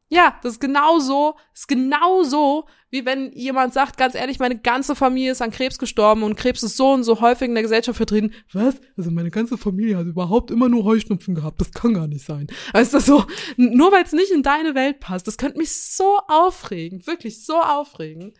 [0.07, 5.31] ja, das ist genauso, ist genauso, wie wenn jemand sagt, ganz ehrlich, meine ganze Familie
[5.31, 8.31] ist an Krebs gestorben und Krebs ist so und so häufig in der Gesellschaft vertreten.
[8.53, 8.79] Was?
[8.97, 11.59] Also meine ganze Familie hat überhaupt immer nur Heuschnupfen gehabt.
[11.59, 12.47] Das kann gar nicht sein.
[12.71, 13.25] Also so,
[13.57, 17.59] nur weil es nicht in deine Welt passt, das könnte mich so aufregen, wirklich so
[17.59, 18.33] aufregen.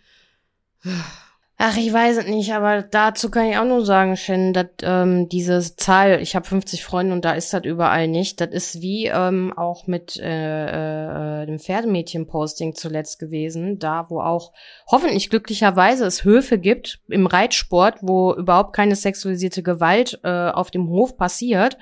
[1.58, 5.30] Ach, ich weiß es nicht, aber dazu kann ich auch nur sagen, Shen, dass ähm,
[5.30, 8.42] diese Zahl, ich habe 50 Freunde und da ist das überall nicht.
[8.42, 14.52] Das ist wie ähm, auch mit äh, äh, dem Pferdemädchen-Posting zuletzt gewesen, da wo auch
[14.92, 20.90] hoffentlich glücklicherweise es Höfe gibt im Reitsport, wo überhaupt keine sexualisierte Gewalt äh, auf dem
[20.90, 21.78] Hof passiert.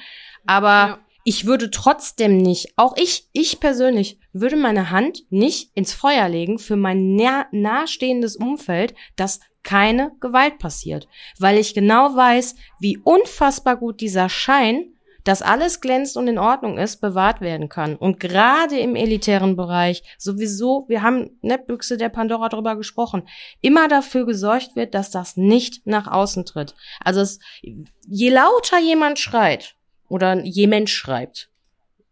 [0.46, 1.00] Aber ja.
[1.24, 6.60] ich würde trotzdem nicht, auch ich, ich persönlich, würde meine Hand nicht ins Feuer legen
[6.60, 11.08] für mein nah nahestehendes Umfeld, das keine Gewalt passiert,
[11.40, 16.78] weil ich genau weiß, wie unfassbar gut dieser Schein, dass alles glänzt und in Ordnung
[16.78, 17.96] ist, bewahrt werden kann.
[17.96, 23.24] Und gerade im elitären Bereich sowieso, wir haben Nettbüchse der Pandora drüber gesprochen,
[23.62, 26.76] immer dafür gesorgt wird, dass das nicht nach außen tritt.
[27.00, 29.76] Also es, je lauter jemand schreit
[30.10, 31.50] oder je Mensch schreibt,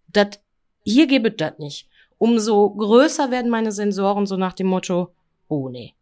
[0.07, 0.39] dat,
[0.83, 1.87] hier gibt das nicht.
[2.17, 5.13] Umso größer werden meine Sensoren so nach dem Motto,
[5.47, 5.95] oh nee,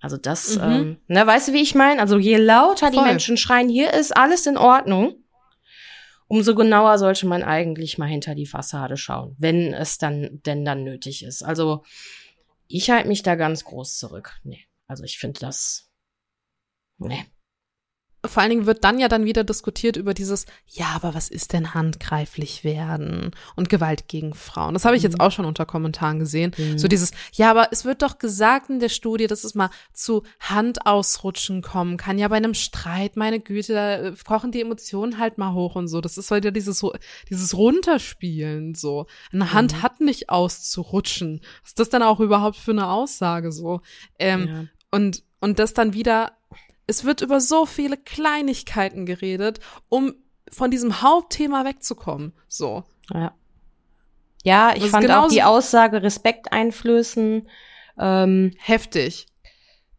[0.00, 0.62] also das, mhm.
[0.62, 2.00] ähm, ne, weißt du, wie ich meine?
[2.00, 2.96] Also je lauter Voll.
[2.96, 5.16] die Menschen schreien, hier ist alles in Ordnung,
[6.28, 10.84] umso genauer sollte man eigentlich mal hinter die Fassade schauen, wenn es dann denn dann
[10.84, 11.42] nötig ist.
[11.42, 11.84] Also
[12.68, 14.38] ich halte mich da ganz groß zurück.
[14.44, 15.90] Nee, also ich finde das,
[16.98, 17.26] nee
[18.24, 21.52] vor allen Dingen wird dann ja dann wieder diskutiert über dieses, ja, aber was ist
[21.52, 24.74] denn handgreiflich werden und Gewalt gegen Frauen?
[24.74, 25.20] Das habe ich jetzt mhm.
[25.20, 26.52] auch schon unter Kommentaren gesehen.
[26.56, 26.78] Mhm.
[26.78, 30.24] So dieses, ja, aber es wird doch gesagt in der Studie, dass es mal zu
[30.40, 32.18] Handausrutschen kommen kann.
[32.18, 35.86] Ja, bei einem Streit, meine Güte, da äh, kochen die Emotionen halt mal hoch und
[35.86, 36.00] so.
[36.00, 36.84] Das ist wieder dieses,
[37.30, 39.06] dieses Runterspielen, so.
[39.32, 39.82] Eine Hand mhm.
[39.82, 41.40] hat nicht auszurutschen.
[41.62, 43.80] Was ist das dann auch überhaupt für eine Aussage, so?
[44.18, 44.64] Ähm, ja.
[44.90, 46.32] Und, und das dann wieder
[46.88, 50.14] es wird über so viele Kleinigkeiten geredet, um
[50.50, 52.32] von diesem Hauptthema wegzukommen.
[52.48, 52.82] So.
[53.12, 53.34] Ja.
[54.42, 57.46] Ja, ich fand auch die Aussage Respekt einflößen
[57.98, 59.26] ähm, heftig.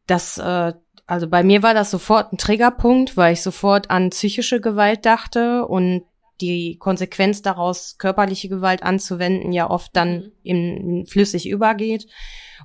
[0.08, 0.73] Das, äh,
[1.06, 5.67] also bei mir war das sofort ein Triggerpunkt, weil ich sofort an psychische Gewalt dachte
[5.67, 6.04] und
[6.41, 10.32] die Konsequenz daraus, körperliche Gewalt anzuwenden, ja oft dann mhm.
[10.41, 12.08] in, in flüssig übergeht.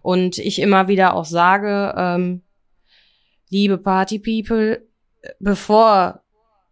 [0.01, 2.43] Und ich immer wieder auch sage, ähm,
[3.51, 4.87] liebe Party People,
[5.41, 6.23] bevor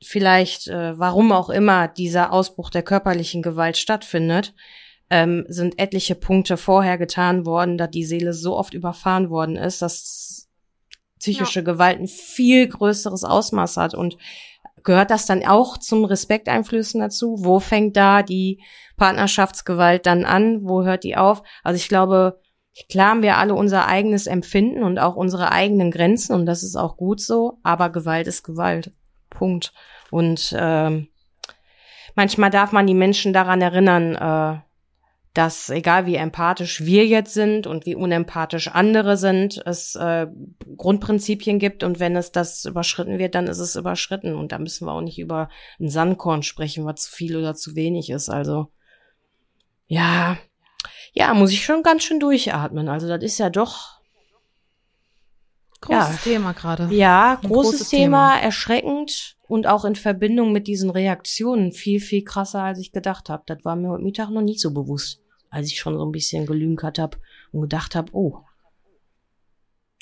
[0.02, 4.54] vielleicht, äh, warum auch immer, dieser Ausbruch der körperlichen Gewalt stattfindet,
[5.10, 9.82] ähm, sind etliche Punkte vorher getan worden, da die Seele so oft überfahren worden ist,
[9.82, 10.48] dass
[11.18, 11.64] psychische ja.
[11.64, 13.94] Gewalt ein viel größeres Ausmaß hat.
[13.94, 14.16] Und
[14.82, 17.36] gehört das dann auch zum Respekteinflüssen dazu?
[17.38, 18.60] Wo fängt da die
[18.96, 20.60] Partnerschaftsgewalt dann an?
[20.62, 21.42] Wo hört die auf?
[21.62, 22.40] Also ich glaube,
[22.88, 26.76] Klar haben wir alle unser eigenes Empfinden und auch unsere eigenen Grenzen und das ist
[26.76, 28.92] auch gut so, aber Gewalt ist Gewalt.
[29.28, 29.72] Punkt.
[30.10, 31.08] Und ähm,
[32.14, 34.60] manchmal darf man die Menschen daran erinnern, äh,
[35.34, 40.26] dass egal wie empathisch wir jetzt sind und wie unempathisch andere sind, es äh,
[40.76, 44.86] Grundprinzipien gibt und wenn es das überschritten wird, dann ist es überschritten und da müssen
[44.86, 45.48] wir auch nicht über
[45.80, 48.28] ein Sandkorn sprechen, was zu viel oder zu wenig ist.
[48.28, 48.68] Also
[49.86, 50.36] ja,
[51.12, 52.88] ja, muss ich schon ganz schön durchatmen.
[52.88, 54.00] Also das ist ja doch
[55.82, 56.88] großes ja, Thema gerade.
[56.90, 62.24] Ja, großes, großes Thema, Thema, erschreckend und auch in Verbindung mit diesen Reaktionen viel viel
[62.24, 63.42] krasser, als ich gedacht habe.
[63.46, 65.20] Das war mir heute Mittag noch nicht so bewusst,
[65.50, 67.18] als ich schon so ein bisschen gelünkert habe
[67.52, 68.40] und gedacht habe, oh,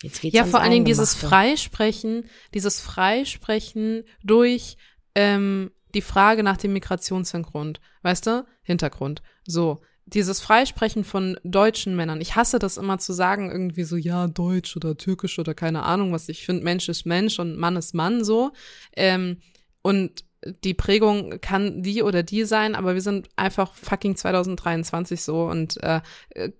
[0.02, 4.78] Jetzt geht's ja, vor allen Dingen dieses Freisprechen, dieses Freisprechen durch
[5.14, 8.46] ähm, die Frage nach dem Migrationshintergrund, weißt du?
[8.62, 9.22] Hintergrund.
[9.44, 12.20] So, dieses Freisprechen von deutschen Männern.
[12.20, 16.12] Ich hasse das immer zu sagen, irgendwie so, ja, deutsch oder türkisch oder keine Ahnung
[16.12, 16.28] was.
[16.28, 18.52] Ich finde, Mensch ist Mensch und Mann ist Mann so.
[18.96, 19.38] Ähm,
[19.82, 20.24] und
[20.64, 25.82] die Prägung kann die oder die sein, aber wir sind einfach fucking 2023 so und
[25.82, 26.00] äh,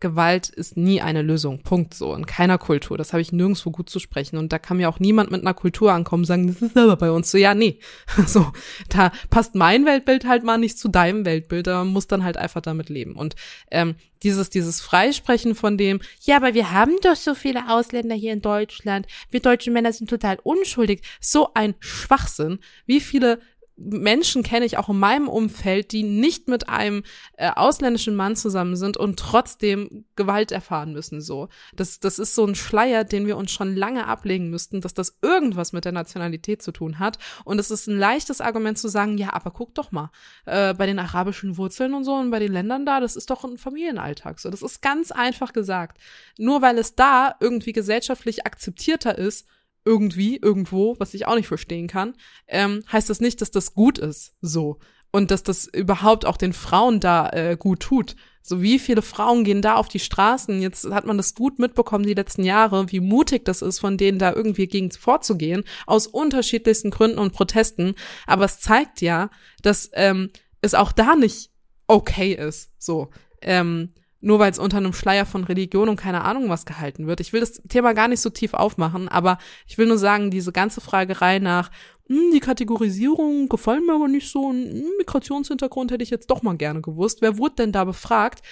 [0.01, 1.63] Gewalt ist nie eine Lösung.
[1.63, 2.15] Punkt so.
[2.15, 2.99] In keiner Kultur.
[2.99, 4.37] Das habe ich nirgendwo gut zu sprechen.
[4.37, 6.97] Und da kann mir auch niemand mit einer Kultur ankommen und sagen, das ist aber
[6.97, 7.39] bei uns so.
[7.39, 7.79] Ja, nee.
[8.27, 8.53] So,
[8.91, 11.67] da passt mein Weltbild halt mal nicht zu deinem Weltbild.
[11.67, 13.17] Da muss dann halt einfach damit leben.
[13.17, 13.35] Und
[13.71, 18.35] ähm, dieses, dieses Freisprechen von dem, ja, aber wir haben doch so viele Ausländer hier
[18.35, 19.07] in Deutschland.
[19.31, 21.03] Wir deutsche Männer sind total unschuldig.
[21.21, 22.59] So ein Schwachsinn.
[22.87, 23.41] Wie viele
[23.83, 27.03] Menschen kenne ich auch in meinem Umfeld, die nicht mit einem
[27.37, 31.21] äh, ausländischen Mann zusammen sind und trotzdem Gewalt erfahren müssen.
[31.21, 34.93] So, das das ist so ein Schleier, den wir uns schon lange ablegen müssten, dass
[34.93, 37.19] das irgendwas mit der Nationalität zu tun hat.
[37.45, 40.11] Und es ist ein leichtes Argument zu sagen, ja, aber guck doch mal
[40.45, 43.45] äh, bei den arabischen Wurzeln und so und bei den Ländern da, das ist doch
[43.45, 44.41] ein Familienalltag.
[44.41, 45.99] So, das ist ganz einfach gesagt.
[46.39, 49.47] Nur weil es da irgendwie gesellschaftlich akzeptierter ist
[49.85, 52.15] irgendwie, irgendwo, was ich auch nicht verstehen kann,
[52.47, 54.79] ähm, heißt das nicht, dass das gut ist, so.
[55.13, 58.15] Und dass das überhaupt auch den Frauen da äh, gut tut.
[58.43, 60.63] So wie viele Frauen gehen da auf die Straßen?
[60.63, 64.19] Jetzt hat man das gut mitbekommen die letzten Jahre, wie mutig das ist, von denen
[64.19, 67.95] da irgendwie gegen vorzugehen, aus unterschiedlichsten Gründen und Protesten.
[68.27, 69.31] Aber es zeigt ja,
[69.63, 70.31] dass ähm,
[70.63, 71.51] es auch da nicht
[71.87, 72.71] okay ist.
[72.79, 73.11] So.
[73.43, 77.21] Ähm, nur weil es unter einem Schleier von Religion und keine Ahnung was gehalten wird.
[77.21, 80.53] Ich will das Thema gar nicht so tief aufmachen, aber ich will nur sagen, diese
[80.53, 81.71] ganze Fragerei nach,
[82.07, 86.43] hm, die Kategorisierung gefallen mir aber nicht so, ein hm, Migrationshintergrund hätte ich jetzt doch
[86.43, 87.23] mal gerne gewusst.
[87.23, 88.43] Wer wurde denn da befragt?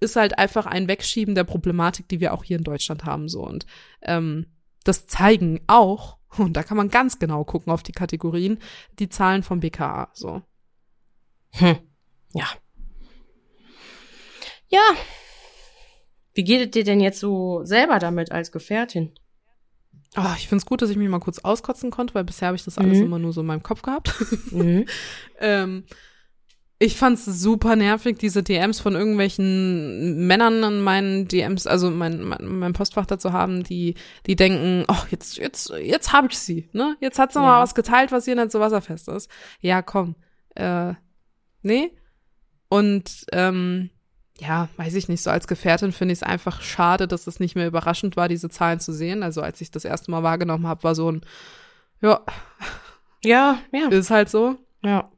[0.00, 3.46] Ist halt einfach ein Wegschieben der Problematik, die wir auch hier in Deutschland haben, so.
[3.46, 3.66] Und
[4.02, 4.46] ähm,
[4.82, 8.58] das zeigen auch, und da kann man ganz genau gucken auf die Kategorien,
[8.98, 10.42] die Zahlen vom BKA, so.
[11.52, 11.78] Hm.
[12.32, 12.46] Ja.
[14.74, 14.94] Ja.
[16.34, 19.12] Wie geht es dir denn jetzt so selber damit als Gefährtin?
[20.16, 22.64] Oh, ich find's gut, dass ich mich mal kurz auskotzen konnte, weil bisher habe ich
[22.64, 23.04] das alles Mhm.
[23.04, 24.12] immer nur so in meinem Kopf gehabt.
[24.50, 24.86] Mhm.
[25.40, 25.84] ähm,
[26.80, 32.44] ich fand's super nervig, diese DMs von irgendwelchen Männern in meinen DMs, also mein, mein,
[32.58, 33.94] mein Postfach dazu haben, die,
[34.26, 36.96] die denken, oh, jetzt, jetzt, jetzt habe ich sie, ne?
[37.00, 37.44] Jetzt hat sie Ja.
[37.44, 39.30] mal was geteilt, was hier nicht so wasserfest ist.
[39.60, 40.16] Ja, komm.
[40.56, 40.94] Äh,
[41.62, 41.92] nee.
[42.68, 43.90] Und ähm,
[44.38, 47.54] ja, weiß ich nicht, so als Gefährtin finde ich es einfach schade, dass es nicht
[47.54, 49.22] mehr überraschend war, diese Zahlen zu sehen.
[49.22, 51.20] Also als ich das erste Mal wahrgenommen habe, war so ein,
[52.02, 52.20] ja,
[53.24, 54.56] Ja, ja, ist halt so.
[54.84, 55.10] ja.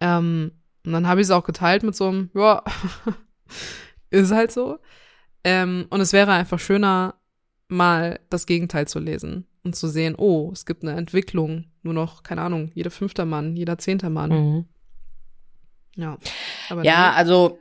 [0.00, 0.52] Ähm,
[0.84, 2.62] und dann habe ich es auch geteilt mit so einem, ja,
[4.10, 4.78] ist halt so.
[5.42, 7.14] Ähm, und es wäre einfach schöner,
[7.68, 11.66] mal das Gegenteil zu lesen und zu sehen, oh, es gibt eine Entwicklung.
[11.82, 14.30] Nur noch, keine Ahnung, jeder fünfter Mann, jeder zehnter Mann.
[14.30, 14.64] Mhm.
[15.96, 16.18] Ja.
[16.82, 17.58] Ja, also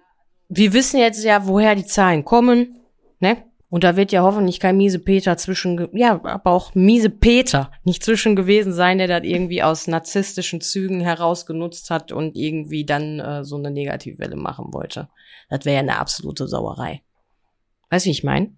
[0.50, 2.82] wir wissen jetzt ja, woher die Zahlen kommen,
[3.20, 3.44] ne?
[3.72, 8.04] Und da wird ja hoffentlich kein miese Peter zwischen, ja, aber auch miese Peter nicht
[8.04, 13.44] zwischen gewesen sein, der das irgendwie aus narzisstischen Zügen herausgenutzt hat und irgendwie dann äh,
[13.44, 15.08] so eine Negativwelle machen wollte.
[15.50, 17.04] Das wäre ja eine absolute Sauerei.
[17.92, 18.54] Weißt du, wie ich meine?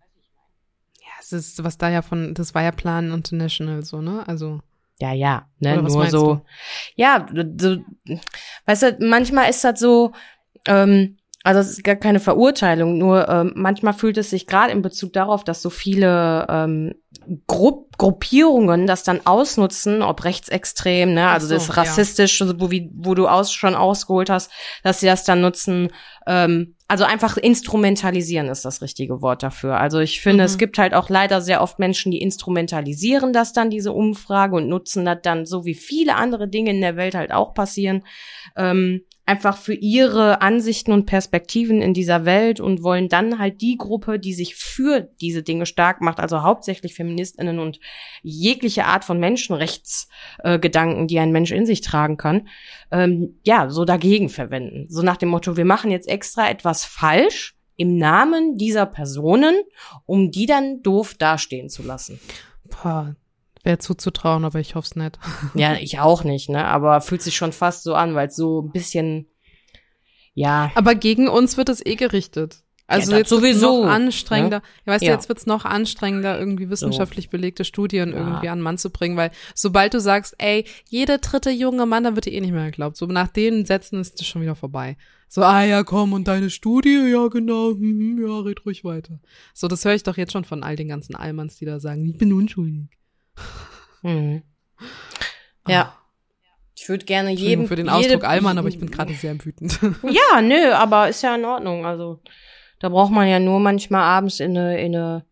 [1.02, 4.24] ja, es ist, was da ja von, das war ja Plan International so, ne?
[4.28, 4.62] Also,
[5.00, 6.36] Ja, ja, ne, nur so.
[6.36, 6.42] du?
[6.96, 7.28] Ja,
[7.58, 7.78] so,
[8.66, 10.14] weißt du, manchmal ist das so,
[10.68, 14.82] ähm, also es ist gar keine Verurteilung, nur ähm, manchmal fühlt es sich gerade in
[14.82, 16.94] Bezug darauf, dass so viele ähm,
[17.48, 21.74] Grupp Gruppierungen das dann ausnutzen, ob rechtsextrem, ne, also so, das ja.
[21.76, 24.52] rassistisch, so wo, wie, wo du aus, schon ausgeholt hast,
[24.82, 25.90] dass sie das dann nutzen,
[26.26, 29.78] ähm, also einfach instrumentalisieren ist das richtige Wort dafür.
[29.80, 30.46] Also ich finde, Mhm.
[30.46, 34.68] es gibt halt auch leider sehr oft Menschen, die instrumentalisieren das dann, diese Umfrage, und
[34.68, 38.04] nutzen das dann, so wie viele andere Dinge in der Welt halt auch passieren,
[38.56, 43.78] ähm, einfach für ihre Ansichten und Perspektiven in dieser Welt und wollen dann halt die
[43.78, 47.80] Gruppe, die sich für diese Dinge stark macht, also hauptsächlich Feministinnen und
[48.24, 52.48] jegliche Art von Menschenrechtsgedanken, äh, die ein Mensch in sich tragen kann,
[52.92, 54.88] ähm, ja, so dagegen verwenden.
[54.90, 59.56] So nach dem Motto, wir machen jetzt extra etwas falsch im Namen dieser Personen,
[60.06, 62.20] um die dann doof dastehen zu lassen.
[62.70, 63.16] boah,
[63.64, 65.20] wäre zuzutrauen, aber ich hoffe es nicht.
[65.56, 66.66] Ja, ich auch nicht, ne?
[66.66, 69.28] Aber fühlt sich schon fast so an, weil es so ein bisschen,
[70.34, 72.64] ja, Aber gegen uns wird es eh gerichtet.
[72.88, 74.62] Also das jetzt sowieso, noch anstrengender.
[74.86, 75.12] Ja, weißt Ja.
[75.12, 79.16] du, jetzt wird's noch anstrengender, irgendwie wissenschaftlich belegte Studien irgendwie an den Mann zu bringen,
[79.16, 82.66] weil sobald du sagst, ey, jeder dritte junge Mann, dann wird dir eh nicht mehr
[82.66, 82.98] geglaubt.
[82.98, 84.98] So nach den Sätzen ist das schon wieder vorbei.
[85.30, 89.22] So, ah ja, komm, und deine Studie, ja genau, hm, hm, ja, red ruhig weiter.
[89.54, 92.06] So, das höre ich doch jetzt schon von all den ganzen Allmanns, die da sagen,
[92.06, 92.90] ich bin unschuldig.
[94.02, 94.44] Mhm.
[95.68, 95.96] ja.
[96.76, 97.34] Ich würde gerne Ah.
[97.34, 99.80] Jedem für den Ausdruck Allmann, aber ich bin gerade sehr wütend.
[100.04, 101.86] Ja, nö, aber ist ja in Ordnung.
[101.86, 102.20] Also
[102.80, 105.26] da braucht man ja nur manchmal abends in eine, in eine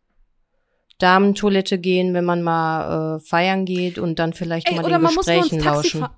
[1.00, 5.04] Damentoilette gehen, wenn man mal äh, feiern geht und dann vielleicht Ey, mal oder den
[5.04, 6.00] man muss Gesprächen Taxi lauschen.
[6.02, 6.16] fahren.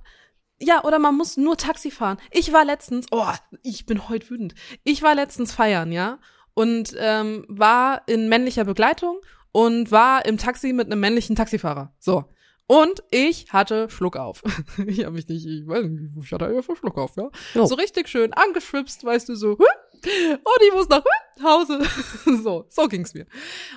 [0.60, 2.18] Ja, oder man muss nur Taxi fahren.
[2.32, 3.26] Ich war letztens, oh,
[3.64, 4.54] ich bin heute wütend.
[4.84, 6.20] Ich war letztens feiern, ja,
[6.54, 9.18] und ähm, war in männlicher Begleitung
[9.52, 11.94] und war im Taxi mit einem männlichen Taxifahrer.
[12.00, 12.26] So.
[12.68, 14.44] Und ich hatte Schluck auf.
[14.88, 17.30] ich habe mich nicht, ich weiß nicht, ich hatte einfach Schluck auf, ja.
[17.54, 17.66] Jo.
[17.66, 19.58] So richtig schön angeschwipst, weißt du, so,
[20.04, 21.04] und ich muss nach
[21.44, 21.82] Hause.
[22.44, 23.28] so, so ging's mir.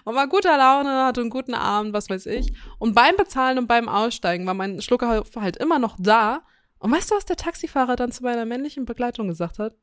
[0.04, 2.52] Und war guter Laune, hatte einen guten Abend, was weiß ich.
[2.78, 6.42] Und beim Bezahlen und beim Aussteigen war mein Schluck halt immer noch da.
[6.78, 9.76] Und weißt du, was der Taxifahrer dann zu meiner männlichen Begleitung gesagt hat?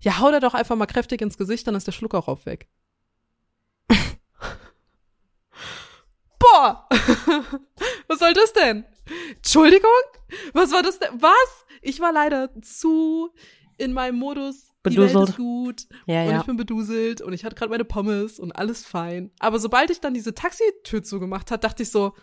[0.00, 2.46] Ja, hau dir doch einfach mal kräftig ins Gesicht, dann ist der Schluck auch auf
[2.46, 2.68] weg.
[6.60, 6.86] Boah!
[8.08, 8.84] was soll das denn?
[9.36, 9.90] Entschuldigung?
[10.52, 11.08] Was war das denn?
[11.14, 11.64] Was?
[11.82, 13.30] Ich war leider zu
[13.78, 14.66] in meinem Modus.
[14.86, 15.28] Die Welt Beduselt.
[15.30, 16.40] ist gut Ja, und ja.
[16.40, 19.30] ich bin beduselt und ich hatte gerade meine Pommes und alles fein.
[19.38, 22.14] Aber sobald ich dann diese Taxitür zugemacht hat, dachte ich so,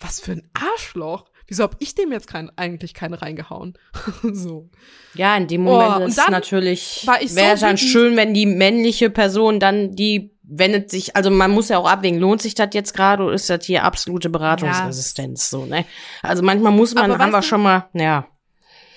[0.00, 1.24] was für ein Arschloch.
[1.46, 3.78] Wieso hab ich dem jetzt kein, eigentlich keine reingehauen?
[4.22, 4.70] so.
[5.14, 8.16] Ja, in dem Oh, Moment und ist natürlich, war ich so wäre es dann schön,
[8.16, 12.42] wenn die männliche Person dann die wendet sich, also man muss ja auch abwägen, lohnt
[12.42, 15.84] sich das jetzt gerade oder ist das hier absolute Beratungsresistenz, so, ne?
[16.22, 18.26] Also manchmal muss man, Aber haben wir schon mal, ja.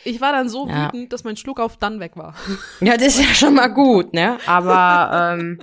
[0.04, 0.88] Ich war dann so Ja.
[0.88, 2.34] wütend, dass mein Schluck auf dann weg war.
[2.82, 4.38] Ja, das ist ja schon mal gut, ne?
[4.46, 5.60] Aber ähm,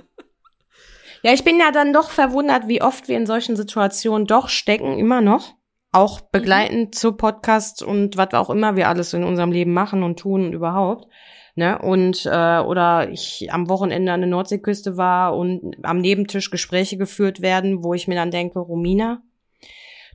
[1.23, 4.99] ja, ich bin ja dann doch verwundert, wie oft wir in solchen Situationen doch stecken,
[4.99, 5.55] immer noch.
[5.91, 10.19] Auch begleitend zu Podcasts und was auch immer wir alles in unserem Leben machen und
[10.19, 11.07] tun und überhaupt.
[11.55, 11.79] Ne?
[11.79, 17.41] Und äh, oder ich am Wochenende an der Nordseeküste war und am Nebentisch Gespräche geführt
[17.41, 19.21] werden, wo ich mir dann denke, Romina,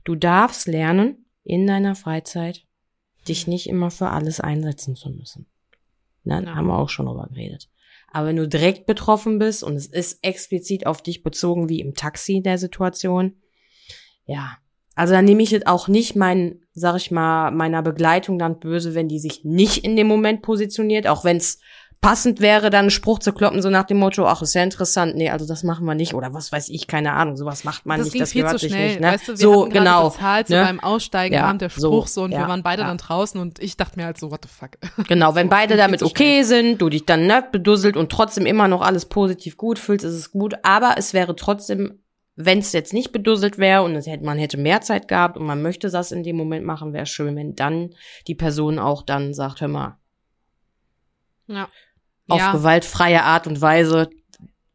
[0.03, 2.65] Du darfst lernen, in deiner Freizeit
[3.27, 5.45] dich nicht immer für alles einsetzen zu müssen.
[6.23, 6.55] Dann Ja.
[6.55, 7.69] haben wir auch schon drüber geredet.
[8.11, 11.93] Aber wenn du direkt betroffen bist und es ist explizit auf dich bezogen, wie im
[11.93, 13.35] Taxi der Situation,
[14.25, 14.57] ja.
[14.95, 18.93] Also dann nehme ich jetzt auch nicht mein, sag ich mal, meiner Begleitung dann böse,
[18.93, 21.59] wenn die sich nicht in dem Moment positioniert, auch wenn es
[22.01, 25.15] passend wäre, dann einen Spruch zu kloppen, so nach dem Motto, ach, ist ja interessant,
[25.15, 27.99] nee, also das machen wir nicht, oder was weiß ich, keine Ahnung, sowas macht man
[27.99, 28.87] das nicht, ging das viel gehört zu sich schnell.
[28.89, 29.07] nicht, ne?
[29.07, 30.09] Weißt du, wir so, genau.
[30.09, 30.63] bezahlt, so ne?
[30.63, 32.87] beim Aussteigen Ja, kam der so, Spruch so und ja, wir waren beide ja.
[32.87, 34.71] dann draußen und ich dachte mir halt so, what the fuck.
[35.07, 38.67] Genau, wenn beide Viel damit okay sind, du dich dann ne, bedusselt und trotzdem immer
[38.67, 40.55] noch alles positiv gut fühlst, ist es gut.
[40.63, 41.99] Aber es wäre trotzdem,
[42.35, 45.61] wenn es jetzt nicht bedusselt wäre und hätte, man hätte mehr Zeit gehabt und man
[45.61, 47.93] möchte das in dem Moment machen, wäre schön, wenn dann
[48.27, 49.97] die Person auch dann sagt, hör mal,
[51.47, 51.67] Ja.
[52.27, 52.51] auf ja.
[52.51, 54.09] gewaltfreie Art und Weise,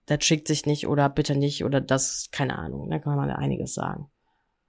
[0.06, 3.74] das schickt sich nicht oder bitte nicht oder das, keine Ahnung, da kann man einiges
[3.74, 4.10] sagen.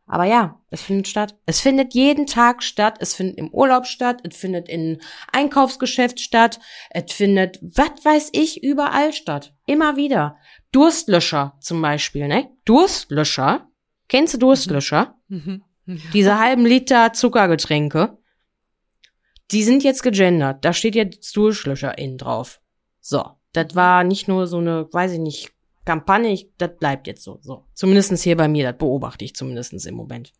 [0.07, 1.35] Aber ja, es findet statt.
[1.45, 2.95] Es findet jeden Tag statt.
[2.99, 4.21] Es findet im Urlaub statt.
[4.23, 5.01] Es findet in
[5.33, 6.59] Einkaufsgeschäft statt.
[6.89, 9.53] Es findet, was weiß ich, überall statt.
[9.65, 10.37] Immer wieder.
[10.71, 12.49] Durstlöscher zum Beispiel, ne?
[12.63, 13.67] Durstlöscher.
[14.07, 15.15] Kennst du Durstlöscher?
[15.27, 15.63] Mhm.
[16.13, 18.17] Diese halben Liter Zuckergetränke.
[19.51, 20.63] Die sind jetzt gegendert.
[20.63, 22.61] Da steht jetzt Durstlöscher innen drauf.
[23.01, 23.37] So.
[23.53, 25.51] Das war nicht nur so eine, weiß ich nicht,
[25.87, 27.39] Kampagne, ich, das bleibt jetzt so.
[27.41, 27.65] so.
[27.73, 30.33] Zumindestens hier bei mir, das beobachte ich zumindestens im Moment.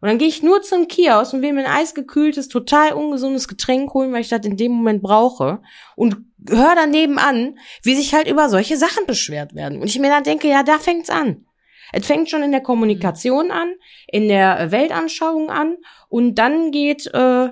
[0.00, 3.94] Und dann gehe ich nur zum Kiosk und will mir ein eisgekühltes, total ungesundes Getränk
[3.94, 5.62] holen, weil ich das in dem Moment brauche.
[5.94, 6.16] Und
[6.48, 9.80] höre daneben an, wie sich halt über solche Sachen beschwert werden.
[9.80, 11.46] Und ich mir dann denke, ja, da fängt's an.
[11.92, 13.74] Es fängt schon in der Kommunikation an,
[14.08, 15.76] in der Weltanschauung an
[16.08, 17.50] und dann geht äh,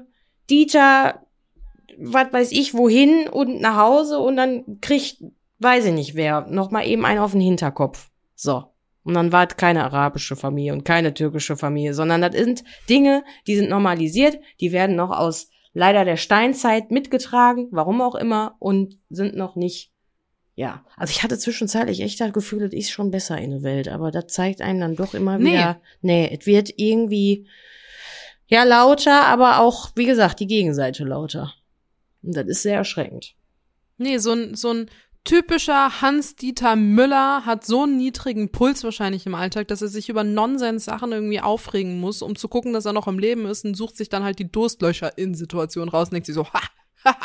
[0.48, 1.26] Dieter,
[1.98, 5.22] was weiß ich, wohin und nach Hause und dann kriegt,
[5.60, 8.10] weiß ich nicht wer, noch mal eben einen auf den Hinterkopf.
[8.34, 8.64] So.
[9.02, 13.24] Und dann war es keine arabische Familie und keine türkische Familie, sondern das sind Dinge,
[13.46, 18.98] die sind normalisiert, die werden noch aus leider der Steinzeit mitgetragen, warum auch immer, und
[19.08, 19.90] sind noch nicht
[20.60, 23.88] ja, also ich hatte zwischenzeitlich echt das Gefühl, es ist schon besser in der Welt,
[23.88, 25.52] aber das zeigt einem dann doch immer Nee.
[25.52, 27.48] wieder, nee, es wird irgendwie,
[28.46, 31.54] ja, lauter, aber auch, wie gesagt, die Gegenseite lauter.
[32.22, 33.34] Und das ist sehr erschreckend.
[33.96, 34.90] Nee, so ein, so ein
[35.24, 40.24] typischer Hans-Dieter Müller hat so einen niedrigen Puls wahrscheinlich im Alltag, dass er sich über
[40.24, 43.96] Nonsens-Sachen irgendwie aufregen muss, um zu gucken, dass er noch am Leben ist und sucht
[43.96, 46.60] sich dann halt die Durstlöcher in Situationen raus und denkt sich so, ha,
[47.04, 47.16] ha,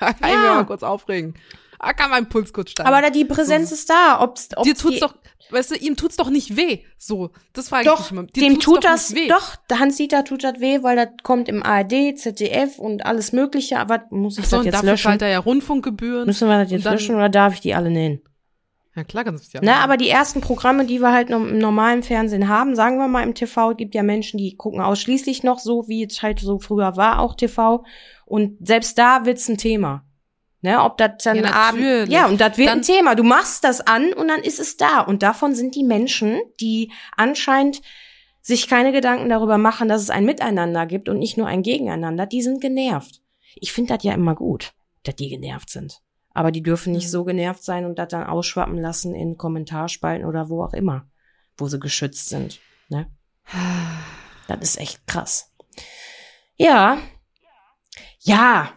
[0.00, 0.40] ha, kann ich Ja.
[0.40, 1.34] mir mal kurz aufregen.
[1.78, 2.88] Ah, kann mein Puls kurz steigen.
[2.88, 5.14] Aber da die Präsenz ist da, ob's, ob Dir tut's doch,
[5.50, 6.80] weißt du, ihm tut's doch nicht weh.
[6.98, 8.22] So, das frage ich doch, mich immer.
[8.24, 9.28] Dir dem tut doch das, weh.
[9.28, 14.04] doch, Hans-Dieter tut das weh, weil das kommt im ARD, ZDF und alles mögliche, aber
[14.10, 15.20] muss ich So, das jetzt dafür löschen?
[15.20, 16.26] er ja Rundfunkgebühren.
[16.26, 18.20] Müssen wir das jetzt dann- löschen oder darf ich die alle nennen?
[18.96, 19.64] Ja, klar kannst du ja.
[19.64, 23.24] Ne, aber die ersten Programme, die wir halt im normalen Fernsehen haben, sagen wir mal
[23.24, 26.96] im TV, gibt ja Menschen, die gucken ausschließlich noch so, wie es halt so früher
[26.96, 27.84] war, auch TV.
[28.24, 30.04] Und selbst da wird's ein Thema.
[30.64, 32.08] Ne, ob das dann Ja, natürlich.
[32.08, 33.14] Ja, und das wird Dann- ein Thema.
[33.14, 35.00] Du machst das an und dann ist es da.
[35.00, 37.82] Und davon sind die Menschen, die anscheinend
[38.40, 42.24] sich keine Gedanken darüber machen, dass es ein Miteinander gibt und nicht nur ein Gegeneinander,
[42.24, 43.20] die sind genervt.
[43.56, 46.00] Ich finde das ja immer gut, dass die genervt sind.
[46.32, 47.10] Aber die dürfen nicht Mhm.
[47.10, 51.06] so genervt sein und das dann ausschwappen lassen in Kommentarspalten oder wo auch immer,
[51.58, 52.58] wo sie geschützt sind.
[52.88, 53.06] Ne?
[54.48, 55.52] Das ist echt krass.
[56.56, 56.96] Ja.
[58.20, 58.70] Ja.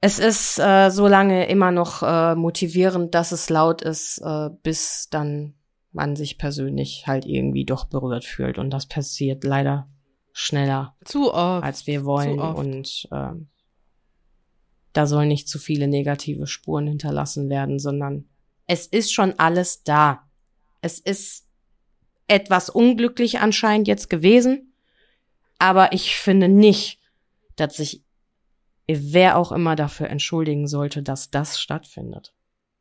[0.00, 5.08] Es ist äh, so lange immer noch äh, motivierend, dass es laut ist, äh, bis
[5.10, 5.54] dann
[5.92, 8.58] man sich persönlich halt irgendwie doch berührt fühlt.
[8.58, 9.88] Und das passiert leider
[10.32, 11.64] schneller Zu oft.
[11.64, 12.38] als wir wollen.
[12.38, 13.48] Und ähm,
[14.92, 18.28] da sollen nicht zu viele negative Spuren hinterlassen werden, sondern
[18.66, 20.22] es ist schon alles da.
[20.80, 21.46] Es ist
[22.26, 24.72] etwas unglücklich anscheinend jetzt gewesen,
[25.58, 27.00] aber ich finde nicht,
[27.56, 28.04] dass sich
[28.98, 32.34] wer auch immer dafür entschuldigen sollte, dass das stattfindet,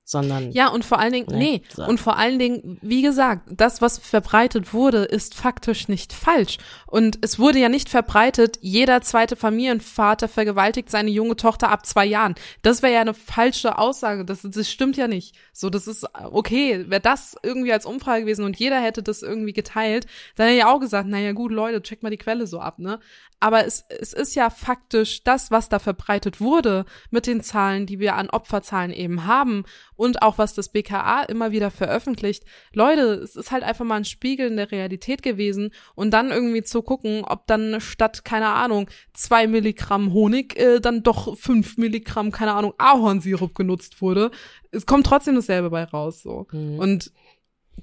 [0.10, 1.86] sondern Ja, und vor allen Dingen, Nee, nee, so.
[1.86, 6.58] und vor allen Dingen, wie gesagt, das, was verbreitet wurde, ist faktisch nicht falsch.
[6.88, 12.06] Und es wurde ja nicht verbreitet, jeder zweite Familienvater vergewaltigt seine junge Tochter ab zwei
[12.08, 12.34] Jahren.
[12.64, 14.26] Das wäre ja eine falsche Aussage.
[14.26, 15.36] Das, das stimmt ja nicht.
[15.54, 16.86] So, das ist okay.
[16.90, 20.66] Wäre das irgendwie als Umfrage gewesen und jeder hätte das irgendwie geteilt, dann hätte ich
[20.66, 23.00] auch gesagt, naja gut, Leute, checkt mal die Quelle so ab, ne?
[23.42, 28.00] Aber es, es ist ja faktisch das, was da verbreitet wurde mit den Zahlen, die
[28.00, 29.64] wir an Opferzahlen eben haben
[30.00, 32.46] und auch was das BKA immer wieder veröffentlicht.
[32.74, 36.64] Leute, es ist halt einfach mal ein Spiegel in der Realität gewesen und dann irgendwie
[36.64, 42.32] zu gucken, ob dann statt, keine Ahnung, zwei Milligramm Honig äh, dann doch fünf Milligramm,
[42.32, 44.32] keine Ahnung, Ahornsirup genutzt wurde.
[44.72, 46.48] Es kommt trotzdem dasselbe bei raus, so.
[46.54, 46.80] Mhm.
[46.80, 47.12] Und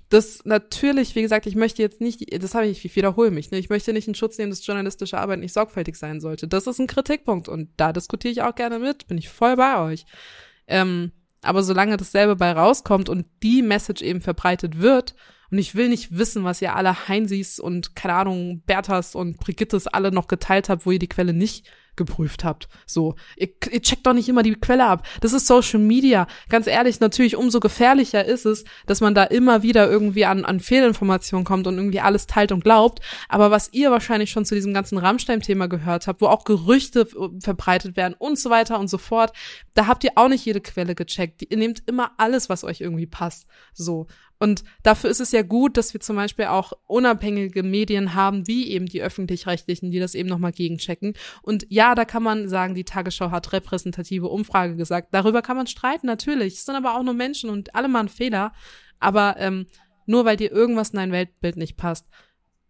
[0.08, 3.58] das natürlich, wie gesagt, ich möchte jetzt nicht, das habe ich, ich wiederhole mich, ne?
[3.58, 6.48] ich möchte nicht in Schutz nehmen, dass journalistische Arbeit nicht sorgfältig sein sollte.
[6.48, 9.78] Das ist ein Kritikpunkt und da diskutiere ich auch gerne mit, bin ich voll bei
[9.80, 10.06] euch.
[10.66, 11.12] Ähm,
[11.46, 15.14] aber solange dasselbe bei rauskommt und die Message eben verbreitet wird,
[15.50, 19.86] und ich will nicht wissen, was ihr alle Heinsis und, keine Ahnung, Berthas und Brigittes
[19.86, 22.68] alle noch geteilt habt, wo ihr die Quelle nicht geprüft habt.
[22.86, 25.06] So, ihr, ihr checkt doch nicht immer die Quelle ab.
[25.20, 26.26] Das ist Social Media.
[26.48, 30.60] Ganz ehrlich, natürlich umso gefährlicher ist es, dass man da immer wieder irgendwie an, an
[30.60, 33.00] Fehlinformationen kommt und irgendwie alles teilt und glaubt.
[33.28, 37.06] Aber was ihr wahrscheinlich schon zu diesem ganzen Rammstein-Thema gehört habt, wo auch Gerüchte
[37.40, 39.32] verbreitet werden und so weiter und so fort,
[39.74, 41.42] da habt ihr auch nicht jede Quelle gecheckt.
[41.48, 43.46] Ihr nehmt immer alles, was euch irgendwie passt.
[43.72, 44.06] So.
[44.38, 48.70] Und dafür ist es ja gut, dass wir zum Beispiel auch unabhängige Medien haben, wie
[48.70, 51.14] eben die öffentlich-rechtlichen, die das eben nochmal gegenchecken.
[51.42, 55.08] Und ja, da kann man sagen, die Tagesschau hat repräsentative Umfrage gesagt.
[55.12, 56.54] Darüber kann man streiten, natürlich.
[56.54, 58.52] Es sind aber auch nur Menschen und alle machen Fehler.
[58.98, 59.66] Aber ähm,
[60.06, 62.06] nur weil dir irgendwas in dein Weltbild nicht passt,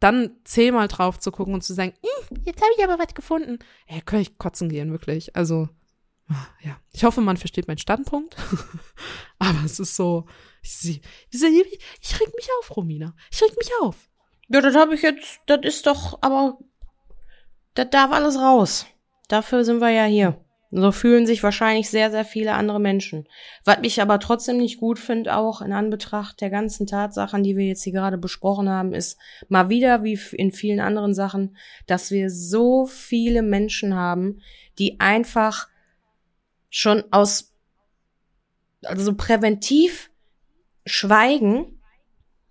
[0.01, 3.59] dann zehnmal drauf zu gucken und zu sagen, hm, jetzt habe ich aber was gefunden.
[3.89, 5.35] Ja, könnte ich kotzen gehen, wirklich.
[5.37, 5.69] Also,
[6.63, 6.77] ja.
[6.93, 8.37] Ich hoffe, man versteht meinen Standpunkt.
[9.39, 10.27] aber es ist so,
[10.63, 11.01] ich,
[11.31, 13.15] ich, ich reg mich auf, Romina.
[13.31, 14.09] Ich reg mich auf.
[14.49, 16.59] Ja, das habe ich jetzt, das ist doch, aber
[17.75, 18.87] das darf alles raus.
[19.29, 20.41] Dafür sind wir ja hier.
[20.73, 23.29] So fühlen sich wahrscheinlich sehr, sehr viele andere Menschen.
[23.65, 27.67] Was ich aber trotzdem nicht gut finde, auch in Anbetracht der ganzen Tatsachen, die wir
[27.67, 29.17] jetzt hier gerade besprochen haben, ist
[29.49, 31.57] mal wieder wie in vielen anderen Sachen,
[31.87, 34.41] dass wir so viele Menschen haben,
[34.79, 35.69] die einfach
[36.77, 37.55] schon aus,
[38.85, 40.11] also so präventiv
[40.85, 41.81] schweigen,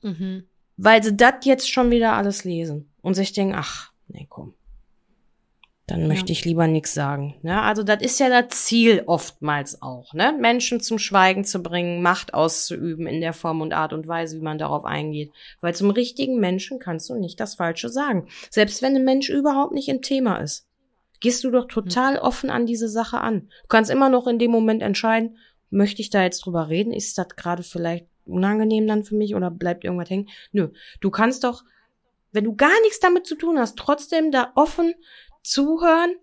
[0.02, 0.48] mhm.
[0.78, 4.56] weil sie das jetzt schon wieder alles lesen und sich denken, ach, nee, komm.
[5.86, 6.08] Dann ja.
[6.08, 7.36] möchte ich lieber nichts sagen.
[7.44, 7.62] Ne?
[7.62, 10.36] Also das ist ja das Ziel oftmals auch, ne?
[10.40, 14.44] Menschen zum Schweigen zu bringen, Macht auszuüben in der Form und Art und Weise, wie
[14.44, 15.32] man darauf eingeht.
[15.62, 18.28] Weil zum richtigen Menschen kannst du nicht das Falsche sagen.
[18.50, 20.68] Selbst wenn ein Mensch überhaupt nicht im Thema ist.
[21.20, 22.20] Gehst du doch total mhm.
[22.20, 23.50] offen an diese Sache an.
[23.64, 25.38] Du kannst immer noch in dem Moment entscheiden,
[25.70, 26.94] möchte ich da jetzt drüber reden?
[26.94, 30.30] Ist das gerade vielleicht unangenehm dann für mich oder bleibt irgendwas hängen?
[30.52, 30.70] Nö,
[31.02, 31.64] du kannst doch,
[32.32, 34.94] wenn du gar nichts damit zu tun hast, trotzdem da offen
[35.44, 36.16] zuhören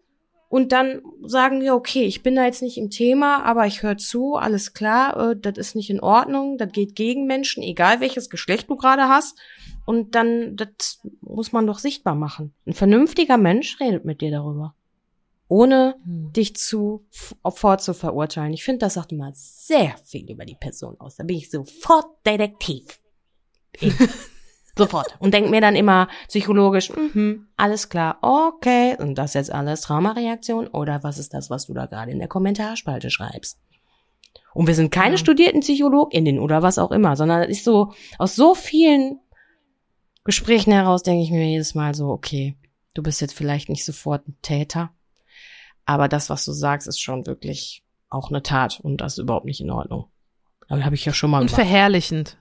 [0.48, 3.96] und dann sagen wir, okay, ich bin da jetzt nicht im Thema, aber ich höre
[3.96, 8.28] zu, alles klar, äh, das ist nicht in Ordnung, das geht gegen Menschen, egal welches
[8.28, 9.38] Geschlecht du gerade hast.
[9.86, 12.52] Und dann, das muss man doch sichtbar machen.
[12.66, 14.74] Ein vernünftiger Mensch redet mit dir darüber
[15.52, 16.32] ohne hm.
[16.32, 17.04] dich zu
[17.46, 18.54] vorzuverurteilen.
[18.54, 21.16] Ich finde, das sagt immer sehr viel über die Person aus.
[21.16, 22.98] Da bin ich sofort Detektiv.
[24.76, 25.14] sofort.
[25.18, 30.68] Und denk mir dann immer psychologisch, mhm, alles klar, okay, und das jetzt alles Traumareaktion
[30.68, 33.58] oder was ist das, was du da gerade in der Kommentarspalte schreibst?
[34.54, 35.18] Und wir sind keine ja.
[35.18, 39.20] studierten PsychologInnen oder was auch immer, sondern es ist so, aus so vielen
[40.24, 42.56] Gesprächen heraus denke ich mir jedes Mal so, okay,
[42.94, 44.92] du bist jetzt vielleicht nicht sofort ein Täter,
[45.84, 49.46] aber das, was du sagst, ist schon wirklich auch eine Tat und das ist überhaupt
[49.46, 50.10] nicht in Ordnung.
[50.68, 51.62] Aber habe ich ja schon mal Und gemacht.
[51.62, 52.38] verherrlichend.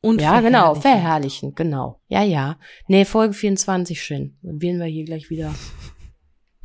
[0.00, 2.00] Und ja, genau, verherrlichend, genau.
[2.08, 2.58] Ja, ja.
[2.88, 4.36] Nee, Folge 24 schön.
[4.42, 5.54] Dann werden wir hier gleich wieder.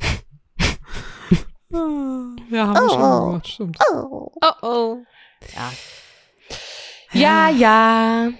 [1.70, 3.78] ja, haben wir oh, schon gemacht, stimmt.
[3.92, 4.52] Oh, oh.
[4.62, 4.96] oh.
[5.54, 5.72] Ja.
[7.12, 8.30] Ja, ja.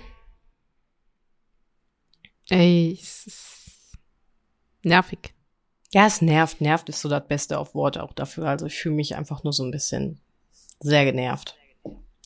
[2.51, 3.99] Ey, es ist
[4.83, 5.35] nervig.
[5.93, 6.61] Ja, es nervt.
[6.61, 8.49] Nervt ist so das Beste auf Worte auch dafür.
[8.49, 10.21] Also ich fühle mich einfach nur so ein bisschen
[10.81, 11.57] sehr genervt.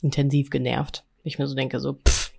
[0.03, 1.05] Intensiv genervt.
[1.23, 2.33] Ich mir so denke, so, pff,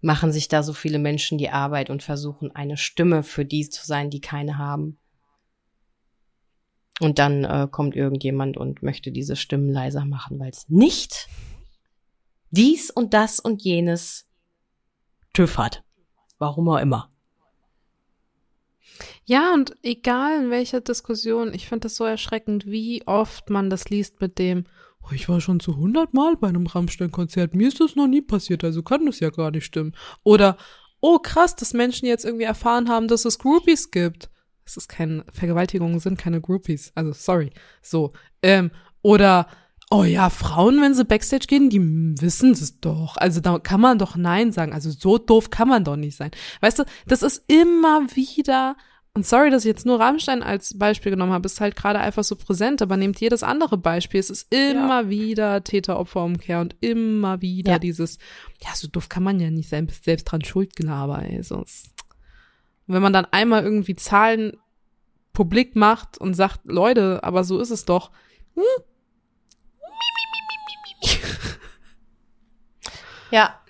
[0.00, 3.84] machen sich da so viele Menschen die Arbeit und versuchen eine Stimme für die zu
[3.84, 4.98] sein, die keine haben.
[7.00, 11.28] Und dann äh, kommt irgendjemand und möchte diese Stimmen leiser machen, weil es nicht
[12.50, 14.26] dies und das und jenes
[15.32, 15.84] TÜV hat.
[16.38, 17.09] Warum auch immer.
[19.24, 23.88] Ja, und egal in welcher Diskussion, ich finde das so erschreckend, wie oft man das
[23.90, 24.64] liest mit dem,
[25.02, 28.22] oh, ich war schon zu hundert Mal bei einem Rammstein-Konzert, mir ist das noch nie
[28.22, 29.94] passiert, also kann das ja gar nicht stimmen.
[30.22, 30.56] Oder,
[31.00, 34.30] oh krass, dass Menschen jetzt irgendwie erfahren haben, dass es Groupies gibt.
[34.64, 36.92] Es ist keine Vergewaltigungen, sind keine Groupies.
[36.94, 37.50] Also sorry.
[37.82, 38.12] So.
[38.42, 38.70] Ähm,
[39.02, 39.48] oder
[39.92, 41.80] Oh ja, Frauen, wenn sie Backstage gehen, die
[42.22, 43.16] wissen es doch.
[43.16, 44.72] Also da kann man doch Nein sagen.
[44.72, 46.30] Also so doof kann man doch nicht sein.
[46.60, 48.76] Weißt du, das ist immer wieder,
[49.12, 52.22] und sorry, dass ich jetzt nur Rammstein als Beispiel genommen habe, ist halt gerade einfach
[52.22, 54.20] so präsent, aber nehmt jedes andere Beispiel.
[54.20, 55.08] Es ist immer ja.
[55.08, 57.78] wieder Täter-Opfer-Umkehr und immer wieder ja.
[57.80, 58.18] dieses,
[58.62, 61.42] ja, so doof kann man ja nicht sein, selbst dran Schuldgelaber, ey.
[61.42, 61.90] Sonst.
[62.86, 64.56] wenn man dann einmal irgendwie Zahlen
[65.32, 68.12] publik macht und sagt, Leute, aber so ist es doch,
[68.54, 68.62] hm,
[73.32, 73.60] ja.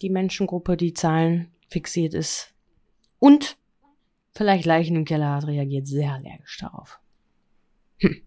[0.00, 2.54] die Menschengruppe, die Zahlen fixiert ist
[3.18, 3.58] und
[4.34, 6.98] vielleicht Leichen im Keller hat, reagiert sehr allergisch darauf.
[7.98, 8.22] Hm.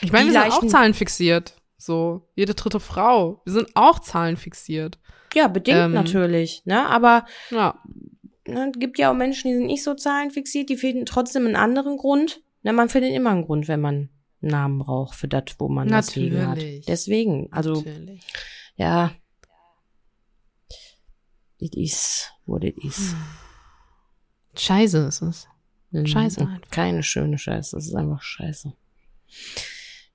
[0.00, 1.54] Ich meine, wir sind auch Zahlen fixiert.
[1.76, 3.40] So, jede dritte Frau.
[3.44, 4.98] Wir sind auch Zahlen fixiert.
[5.34, 6.86] Ja, bedingt ähm, natürlich, ne?
[6.86, 7.80] Aber ja.
[8.46, 11.96] ne, gibt ja auch Menschen, die sind nicht so zahlenfixiert, die finden trotzdem einen anderen
[11.96, 12.42] Grund.
[12.62, 14.10] Ne, man findet immer einen Grund, wenn man
[14.42, 16.30] einen Namen braucht für das, wo man natürlich.
[16.30, 16.88] das liegen hat.
[16.88, 18.20] Deswegen, also natürlich.
[18.76, 19.12] ja.
[21.58, 23.14] It is what it is.
[24.60, 25.48] Scheiße ist es.
[25.90, 26.06] Mhm.
[26.06, 26.40] Scheiße.
[26.40, 26.70] Einfach.
[26.70, 28.72] Keine schöne Scheiße, es ist einfach scheiße.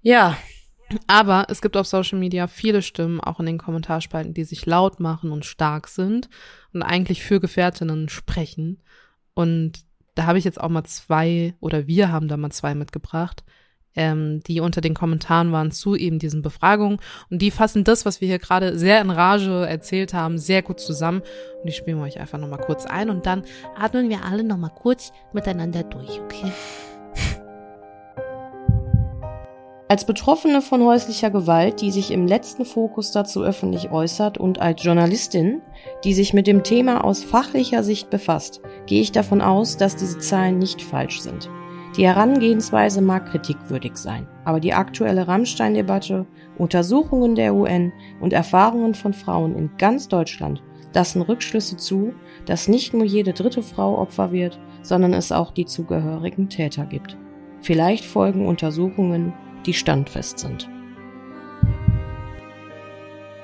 [0.02, 0.38] Ja,
[1.08, 5.00] aber es gibt auf Social Media viele Stimmen, auch in den Kommentarspalten, die sich laut
[5.00, 6.30] machen und stark sind
[6.74, 8.84] und eigentlich für Gefährtinnen sprechen.
[9.34, 9.80] Und
[10.14, 13.44] da habe ich jetzt auch mal zwei, oder wir haben da mal zwei mitgebracht,
[13.96, 17.00] ähm, die unter den Kommentaren waren zu eben diesen Befragungen.
[17.30, 20.80] Und die fassen das, was wir hier gerade sehr in Rage erzählt haben, sehr gut
[20.80, 21.22] zusammen.
[21.62, 23.44] Und die spielen wir euch einfach nochmal kurz ein und dann
[23.78, 26.52] atmen wir alle nochmal kurz miteinander durch, okay?
[29.88, 34.84] Als Betroffene von häuslicher Gewalt, die sich im letzten Fokus dazu öffentlich äußert und als
[34.84, 35.62] Journalistin,
[36.04, 40.18] die sich mit dem Thema aus fachlicher Sicht befasst, gehe ich davon aus, dass diese
[40.18, 41.52] Zahlen nicht falsch sind.
[41.98, 46.26] Die Herangehensweise mag kritikwürdig sein, aber die aktuelle Rammstein-Debatte,
[46.58, 50.62] Untersuchungen der UN und Erfahrungen von Frauen in ganz Deutschland
[50.94, 52.14] lassen Rückschlüsse zu,
[52.46, 57.18] dass nicht nur jede dritte Frau Opfer wird, sondern es auch die zugehörigen Täter gibt.
[57.62, 59.34] Vielleicht folgen Untersuchungen
[59.66, 60.70] die standfest sind.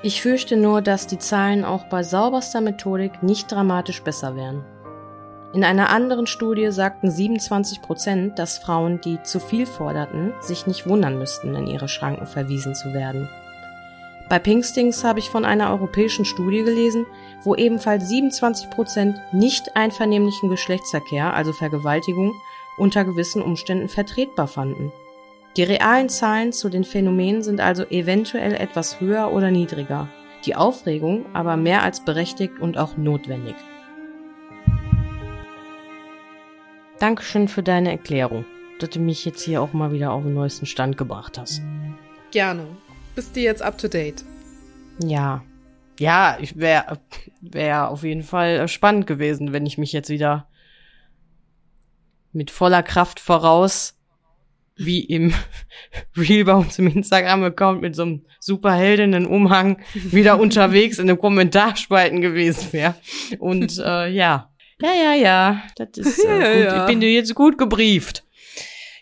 [0.04, 4.64] Ich fürchte nur, dass die Zahlen auch bei sauberster Methodik nicht dramatisch besser wären.
[5.54, 10.88] In einer anderen Studie sagten 27 Prozent, dass Frauen, die zu viel forderten, sich nicht
[10.88, 13.28] wundern müssten, in ihre Schranken verwiesen zu werden.
[14.30, 17.06] Bei Pinkstings habe ich von einer europäischen Studie gelesen,
[17.44, 22.32] wo ebenfalls 27 Prozent nicht einvernehmlichen Geschlechtsverkehr, also Vergewaltigung,
[22.78, 24.94] unter gewissen Umständen vertretbar fanden.
[25.58, 30.08] Die realen Zahlen zu den Phänomenen sind also eventuell etwas höher oder niedriger,
[30.46, 33.56] die Aufregung aber mehr als berechtigt und auch notwendig.
[37.02, 38.46] Dankeschön für deine Erklärung,
[38.78, 41.64] dass du mich jetzt hier auch mal wieder auf den neuesten Stand gebracht hast.
[42.30, 42.68] Gerne.
[43.16, 44.24] Bist du jetzt up to date?
[45.04, 45.44] Ja.
[46.00, 47.00] Ja, ich wäre
[47.42, 50.48] wär auf jeden Fall spannend gewesen, wenn ich mich jetzt wieder
[52.34, 53.98] mit voller Kraft voraus
[54.76, 55.34] wie im
[56.16, 62.72] Reel bei uns im Instagram-Account mit so einem Superheldinnen-Umhang wieder unterwegs in den Kommentarspalten gewesen
[62.74, 62.94] wäre.
[63.40, 64.51] Und äh, ja.
[64.82, 65.64] Ja, ja, ja.
[65.76, 66.64] Das ist äh, ja, gut.
[66.64, 66.82] Ja.
[66.82, 68.24] Ich bin dir jetzt gut gebrieft.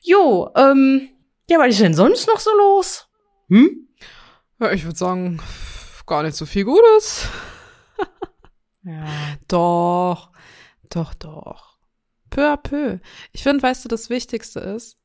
[0.02, 1.10] Jo, ähm,
[1.50, 3.08] ja, was ist denn sonst noch so los?
[3.50, 3.88] Hm?
[4.60, 5.42] Ja, ich würde sagen,
[6.06, 7.28] gar nicht so viel Gutes.
[8.84, 9.06] ja.
[9.48, 10.32] Doch,
[10.90, 11.78] doch, doch.
[12.30, 13.00] Peu à peu.
[13.32, 14.98] Ich finde, weißt du, das Wichtigste ist,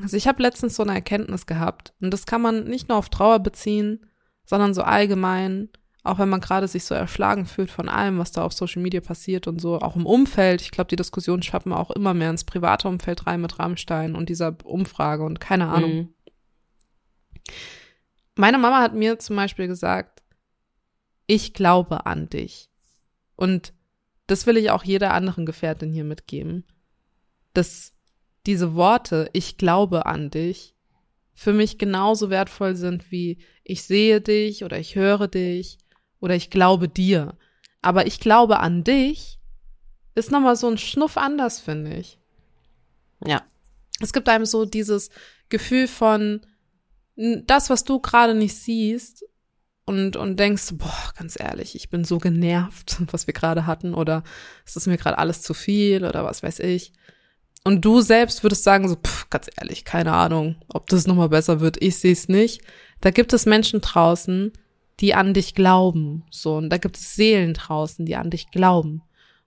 [0.00, 3.10] also ich habe letztens so eine Erkenntnis gehabt und das kann man nicht nur auf
[3.10, 4.06] Trauer beziehen,
[4.44, 5.68] sondern so allgemein,
[6.04, 9.00] auch wenn man gerade sich so erschlagen fühlt von allem, was da auf Social Media
[9.00, 10.60] passiert und so, auch im Umfeld.
[10.60, 14.28] Ich glaube, die Diskussion schwappen auch immer mehr ins private Umfeld rein mit Rammstein und
[14.28, 15.94] dieser Umfrage und keine Ahnung.
[15.94, 16.14] Mhm.
[18.34, 20.22] Meine Mama hat mir zum Beispiel gesagt,
[21.26, 22.68] ich glaube an dich.
[23.36, 23.72] Und
[24.26, 26.64] das will ich auch jeder anderen Gefährtin hier mitgeben.
[27.54, 27.92] Das
[28.46, 30.74] diese Worte, ich glaube an dich,
[31.32, 35.78] für mich genauso wertvoll sind wie ich sehe dich oder ich höre dich
[36.22, 37.36] oder ich glaube dir.
[37.82, 39.38] Aber ich glaube an dich
[40.14, 42.18] ist nochmal so ein Schnuff anders, finde ich.
[43.26, 43.42] Ja.
[44.00, 45.10] Es gibt einem so dieses
[45.48, 46.40] Gefühl von,
[47.16, 49.24] das, was du gerade nicht siehst
[49.84, 54.22] und, und denkst, boah, ganz ehrlich, ich bin so genervt, was wir gerade hatten oder
[54.64, 56.92] es ist mir gerade alles zu viel oder was weiß ich.
[57.64, 61.60] Und du selbst würdest sagen, so, pff, ganz ehrlich, keine Ahnung, ob das nochmal besser
[61.60, 62.62] wird, ich sehe es nicht.
[63.00, 64.52] Da gibt es Menschen draußen,
[65.00, 66.24] die an dich glauben.
[66.30, 69.02] So, und da gibt es Seelen draußen, die an dich glauben.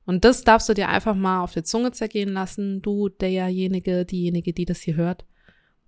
[0.06, 4.54] Und das darfst du dir einfach mal auf der Zunge zergehen lassen, du, derjenige, diejenige,
[4.54, 5.26] die das hier hört.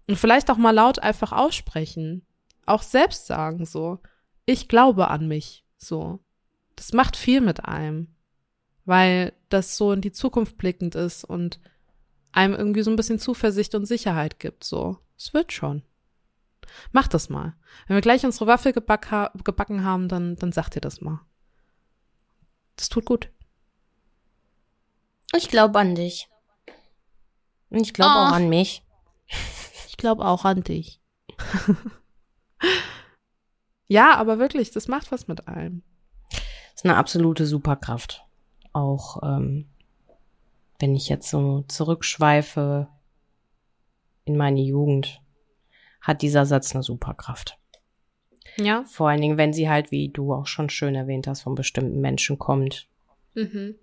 [0.08, 2.26] Und vielleicht auch mal laut einfach aussprechen.
[2.66, 4.00] Auch selbst sagen, so,
[4.46, 6.20] ich glaube an mich, so.
[6.76, 8.08] Das macht viel mit einem.
[8.86, 11.60] Weil das so in die Zukunft blickend ist und
[12.32, 14.64] einem irgendwie so ein bisschen Zuversicht und Sicherheit gibt.
[14.64, 15.84] So, es wird schon.
[16.92, 17.56] Mach das mal.
[17.88, 21.22] Wenn wir gleich unsere Waffel geback ha gebacken haben, dann, dann sagt ihr das mal.
[22.76, 23.32] Das tut gut.
[25.36, 26.30] Ich glaube an dich.
[27.70, 28.20] Ich glaube oh.
[28.20, 28.84] auch an mich.
[29.88, 31.02] Ich glaube auch an dich.
[33.88, 35.82] ja, aber wirklich, das macht was mit allem.
[36.76, 38.24] ist eine absolute Superkraft.
[38.74, 39.68] Auch ähm,
[40.80, 42.88] wenn ich jetzt so zurückschweife
[44.26, 45.22] in meine Jugend,
[46.08, 47.60] hat dieser Satz eine Superkraft.
[48.58, 48.86] Ja.
[48.86, 52.00] Vor allen Dingen, wenn sie halt, wie du auch schon schön erwähnt hast, von bestimmten
[52.00, 52.88] Menschen kommt,
[53.36, 53.76] Mhm.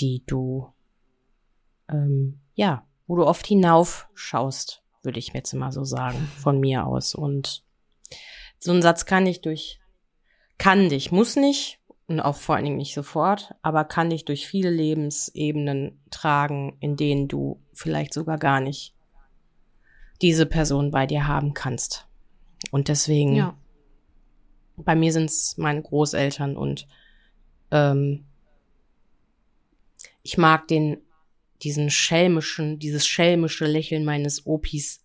[0.00, 0.72] die du,
[1.88, 7.14] ähm, ja, wo du oft hinaufschaust, würde ich jetzt mal so sagen, von mir aus.
[7.14, 7.62] Und
[8.58, 9.80] so ein Satz kann ich durch,
[10.56, 14.46] kann dich, muss nicht, und auch vor allen Dingen nicht sofort, aber kann dich durch
[14.46, 18.93] viele Lebensebenen tragen, in denen du vielleicht sogar gar nicht
[20.24, 22.06] diese Person bei dir haben kannst.
[22.70, 23.54] Und deswegen, Ja.
[24.74, 26.86] bei mir sind es meine Großeltern und
[27.70, 28.24] ähm,
[30.22, 30.96] ich mag den,
[31.62, 35.04] diesen schelmischen, dieses schelmische Lächeln meines Opis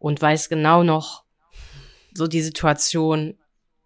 [0.00, 1.22] und weiß genau noch
[2.12, 3.38] so die Situation,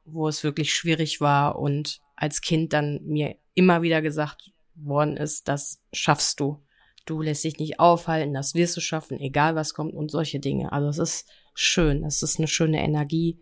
[0.07, 5.49] wo es wirklich schwierig war und als Kind dann mir immer wieder gesagt worden ist,
[5.49, 6.63] das schaffst du.
[7.05, 10.73] Du lässt dich nicht aufhalten, das wirst du schaffen, egal was kommt und solche Dinge.
[10.73, 13.41] Also es ist schön, es ist eine schöne Energie.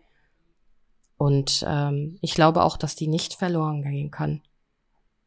[1.17, 4.41] Und ähm, ich glaube auch, dass die nicht verloren gehen kann.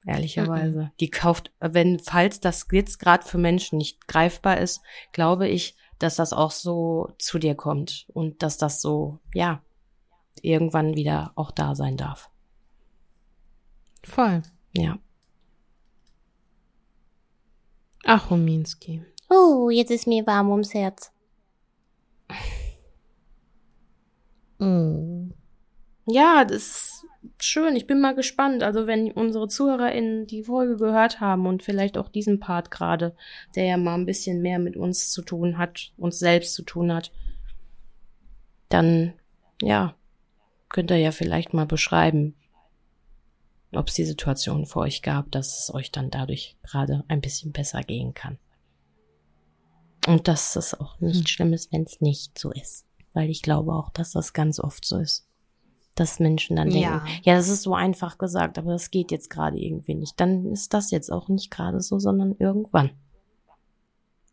[0.06, 0.90] Ehrlicherweise.
[1.00, 4.82] Die kauft, wenn, falls das jetzt gerade für Menschen nicht greifbar ist,
[5.12, 9.62] glaube ich, dass das auch so zu dir kommt und dass das so, ja,
[10.42, 12.28] irgendwann wieder auch da sein darf.
[14.02, 14.42] Voll.
[14.76, 14.98] Ja.
[18.04, 19.02] Ach, Rominski.
[19.30, 21.10] Oh, jetzt ist mir warm ums Herz.
[26.06, 27.06] Ja, das ist
[27.38, 27.76] schön.
[27.76, 28.62] Ich bin mal gespannt.
[28.62, 33.16] Also wenn unsere ZuhörerInnen die Folge gehört haben und vielleicht auch diesen Part gerade,
[33.56, 36.92] der ja mal ein bisschen mehr mit uns zu tun hat, uns selbst zu tun
[36.92, 37.10] hat,
[38.68, 39.14] dann,
[39.62, 39.94] ja,
[40.68, 42.34] könnt ihr ja vielleicht mal beschreiben,
[43.76, 47.52] ob es die Situation für euch gab, dass es euch dann dadurch gerade ein bisschen
[47.52, 48.38] besser gehen kann.
[50.06, 52.86] Und dass es auch nicht schlimm ist, wenn es nicht so ist.
[53.14, 55.26] Weil ich glaube auch, dass das ganz oft so ist.
[55.94, 57.04] Dass Menschen dann denken, Ja.
[57.22, 60.18] ja, das ist so einfach gesagt, aber das geht jetzt gerade irgendwie nicht.
[60.20, 62.90] Dann ist das jetzt auch nicht gerade so, sondern irgendwann.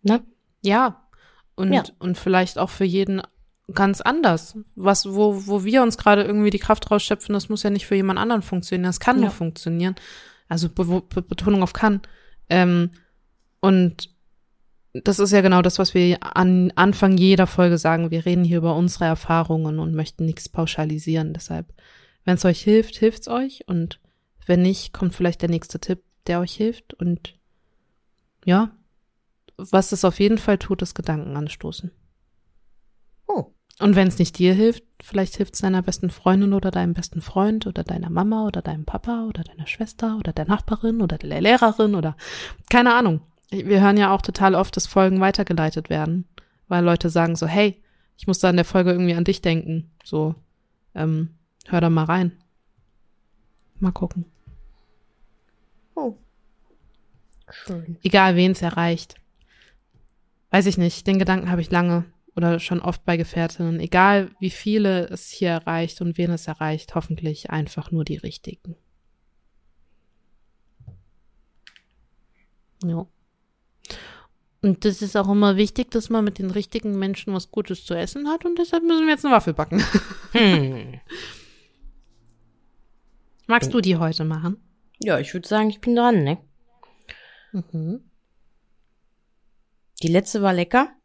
[0.02, 0.24] Ne?
[0.62, 1.08] Ja.
[1.56, 1.84] Und, Ja.
[2.00, 3.22] und vielleicht auch für jeden
[3.74, 4.58] ganz anders.
[4.76, 7.96] Was, wo, wo wir uns gerade irgendwie die Kraft rausschöpfen, das muss ja nicht für
[7.96, 8.90] jemand anderen funktionieren.
[8.90, 9.24] Das kann Ja.
[9.24, 9.96] nur funktionieren.
[10.48, 12.02] Also Be Be Betonung auf kann.
[12.50, 12.92] Ähm,
[13.62, 14.10] und
[14.94, 18.12] das ist ja genau das, was wir an Anfang jeder Folge sagen.
[18.12, 21.34] Wir reden hier über unsere Erfahrungen und möchten nichts pauschalisieren.
[21.34, 21.74] Deshalb,
[22.26, 23.64] wenn es euch hilft, hilft's euch.
[23.68, 24.02] Und
[24.46, 26.94] wenn nicht, kommt vielleicht der nächste Tipp, der euch hilft.
[26.94, 27.36] Und
[28.44, 28.72] ja,
[29.56, 31.92] was es auf jeden Fall tut, ist Gedanken anstoßen.
[33.28, 33.54] Oh.
[33.80, 37.22] Und wenn es nicht dir hilft, vielleicht hilft es deiner besten Freundin oder deinem besten
[37.22, 41.42] Freund oder deiner Mama oder deinem Papa oder deiner Schwester oder der Nachbarin oder der
[41.42, 42.16] Lehrerin oder
[42.70, 43.22] keine Ahnung.
[43.50, 46.26] Wir hören ja auch total oft, dass Folgen weitergeleitet werden,
[46.68, 47.82] weil Leute sagen so, hey,
[48.18, 49.92] ich muss da in der Folge irgendwie an dich denken.
[50.04, 50.36] So,
[50.94, 51.32] ähm,
[51.66, 52.32] hör da mal rein.
[53.80, 54.26] Mal gucken.
[55.96, 56.16] Oh.
[57.50, 57.98] Schön.
[58.04, 59.16] Egal, wen es erreicht.
[60.52, 62.06] Weiß ich nicht, den Gedanken habe ich lange
[62.36, 63.80] oder schon oft bei Gefährtinnen.
[63.80, 68.76] Egal, wie viele es hier erreicht und wen es erreicht, hoffentlich einfach nur die richtigen.
[72.84, 73.06] Ja.
[74.64, 77.96] Und das ist auch immer wichtig, dass man mit den richtigen Menschen was Gutes zu
[77.96, 79.84] essen hat und deshalb müssen wir jetzt eine Waffel backen.
[80.34, 81.00] Hm.
[83.48, 84.58] Magst du die heute machen?
[85.00, 86.38] Ja, ich würde sagen, ich bin dran, ne?
[87.52, 88.10] Mhm.
[90.02, 90.96] Die letzte war lecker.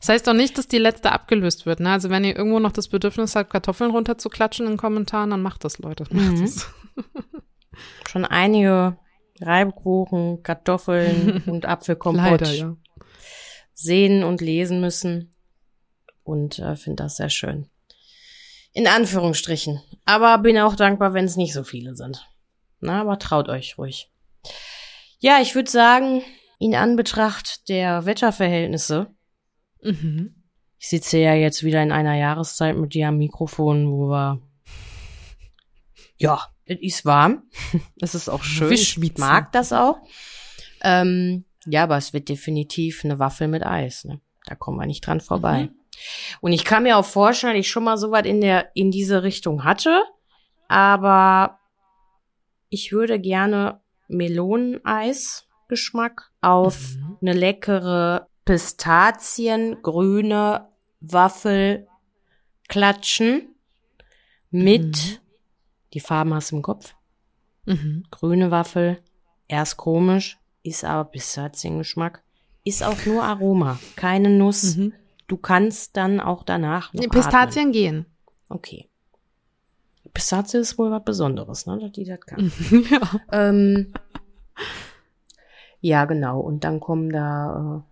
[0.00, 1.80] Das heißt doch nicht, dass die letzte abgelöst wird.
[1.80, 1.90] Ne?
[1.90, 5.64] Also wenn ihr irgendwo noch das Bedürfnis habt, Kartoffeln runterzuklatschen in den Kommentaren, dann macht
[5.64, 6.04] das, Leute.
[6.10, 6.44] Macht Mhm.
[6.44, 6.66] es.
[8.08, 8.96] Schon einige
[9.40, 12.76] Reibkuchen, Kartoffeln und Apfelkompott Leider, ja.
[13.74, 15.32] sehen und lesen müssen.
[16.24, 17.68] Und äh, finde das sehr schön.
[18.72, 19.80] In Anführungsstrichen.
[20.04, 22.26] Aber bin auch dankbar, wenn es nicht so viele sind.
[22.80, 24.10] Na, aber traut euch ruhig.
[25.18, 26.22] Ja, ich würde sagen,
[26.60, 29.08] in Anbetracht der Wetterverhältnisse,
[29.82, 30.34] Mhm.
[30.78, 34.40] ich sitze ja jetzt wieder in einer Jahreszeit mit dir am Mikrofon, wo wir
[36.16, 37.42] ja, es ist warm.
[38.00, 38.72] Es ist auch schön.
[38.72, 39.98] Ich mag das auch.
[40.82, 44.04] Ähm, ja, aber es wird definitiv eine Waffel mit Eis.
[44.04, 44.20] Ne?
[44.46, 45.64] Da kommen wir nicht dran vorbei.
[45.64, 45.70] Mhm.
[46.40, 48.90] Und ich kann mir auch vorstellen, dass ich schon mal so was in der in
[48.90, 50.02] diese Richtung hatte,
[50.68, 51.58] aber
[52.68, 57.18] ich würde gerne Meloneneis-Geschmack auf Mhm.
[57.20, 60.68] eine leckere Pistaziengrüne
[61.00, 61.86] Waffel
[62.66, 63.54] klatschen
[64.50, 65.20] mit
[65.92, 66.94] Die Farben hast du im Kopf.
[67.66, 68.04] Mhm.
[68.10, 69.02] Grüne Waffel,
[69.48, 72.22] erst komisch, ist aber bis hat den Geschmack.
[72.64, 74.76] Ist auch nur Aroma, keine Nuss.
[74.76, 74.94] Mhm.
[75.26, 77.22] Du kannst dann auch danach noch Nee, atmen.
[77.22, 78.06] Pistazien gehen.
[78.48, 78.88] Okay.
[80.14, 82.50] Pistazie ist wohl was Besonderes, ne, dass die das kann.
[82.90, 83.20] ja.
[83.30, 83.92] Ähm,
[85.82, 86.40] ja, genau.
[86.40, 87.88] Und dann kommen da äh,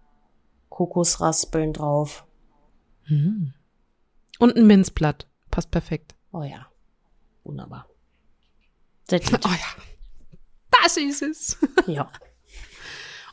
[0.69, 2.27] Kokosraspeln drauf.
[3.09, 3.55] Mhm.
[4.39, 5.27] Und ein Minzblatt.
[5.51, 6.15] Passt perfekt.
[6.33, 6.67] Oh ja.
[7.45, 7.89] Wunderbar.
[9.13, 9.17] Oh
[9.49, 9.83] ja.
[10.83, 11.57] Das ist es.
[11.87, 12.11] Ja.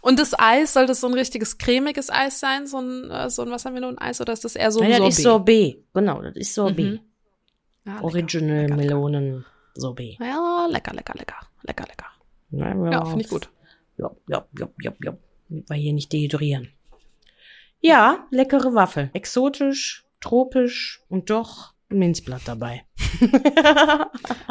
[0.02, 2.68] Und das Eis, soll das so ein richtiges cremiges Eis sein?
[2.68, 5.08] So ein, äh, so ein Wassermeloneneis oder ist das eher so ein ja, Sorbet?
[5.08, 5.84] das ist Sorbet.
[5.94, 6.92] Genau, das ist Sorbet.
[6.92, 7.00] Mhm.
[7.86, 8.04] Ja, lecker.
[8.04, 10.18] Original lecker, Melonen Sorbet.
[10.20, 11.36] Ja, lecker, lecker, lecker.
[11.64, 12.06] Lecker, lecker.
[12.52, 13.50] Ja, Ja, finde ich gut.
[13.98, 15.18] Ja, ja, ja, ja, ja.
[15.48, 16.70] Wir hier nicht dehydrieren.
[17.84, 19.10] Ja, leckere Waffel.
[19.14, 22.84] Exotisch, tropisch und doch ein Minzblatt dabei.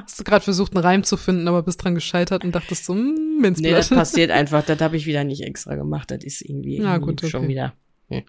[0.04, 2.94] Hast du gerade versucht, einen Reim zu finden, aber bist dran gescheitert und dachtest so,
[2.94, 3.10] Nee,
[3.40, 3.72] Minzblatt.
[3.72, 4.62] das passiert einfach.
[4.64, 6.10] Das habe ich wieder nicht extra gemacht.
[6.10, 7.30] Das ist irgendwie, irgendwie gut, okay.
[7.30, 7.72] schon wieder.
[8.08, 8.22] Hm.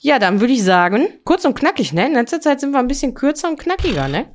[0.00, 2.08] Ja, dann würde ich sagen, kurz und knackig, ne?
[2.08, 4.34] In letzter Zeit sind wir ein bisschen kürzer und knackiger, ne?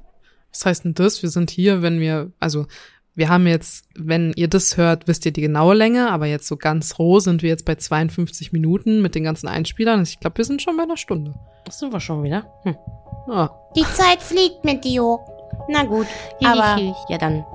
[0.51, 1.21] Was heißt denn das?
[1.21, 2.67] Wir sind hier, wenn wir, also
[3.15, 6.55] wir haben jetzt, wenn ihr das hört, wisst ihr die genaue Länge, aber jetzt so
[6.57, 10.01] ganz roh sind wir jetzt bei 52 Minuten mit den ganzen Einspielern.
[10.03, 11.33] Ich glaube, wir sind schon bei einer Stunde.
[11.65, 12.45] Das sind wir schon wieder.
[12.63, 12.75] Hm.
[13.27, 15.17] Ah, Die Zeit fliegt mit dir.
[15.67, 16.07] Na gut,
[16.43, 17.45] Aber- aber ja dann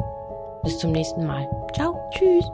[0.63, 1.47] bis zum nächsten Mal.
[1.75, 1.97] Ciao.
[2.13, 2.45] Tschüss.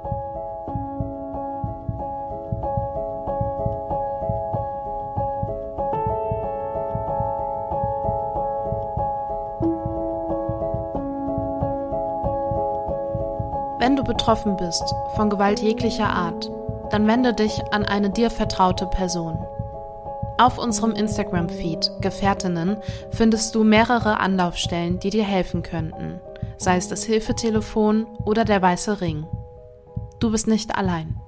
[13.81, 16.51] Wenn du betroffen bist von Gewalt jeglicher Art,
[16.91, 19.39] dann wende dich an eine dir vertraute Person.
[20.37, 22.77] Auf unserem Instagram-Feed Gefährtinnen
[23.11, 26.21] findest du mehrere Anlaufstellen, die dir helfen könnten,
[26.59, 29.27] sei es das Hilfetelefon oder der weiße Ring.
[30.19, 31.19] Du bist nicht allein.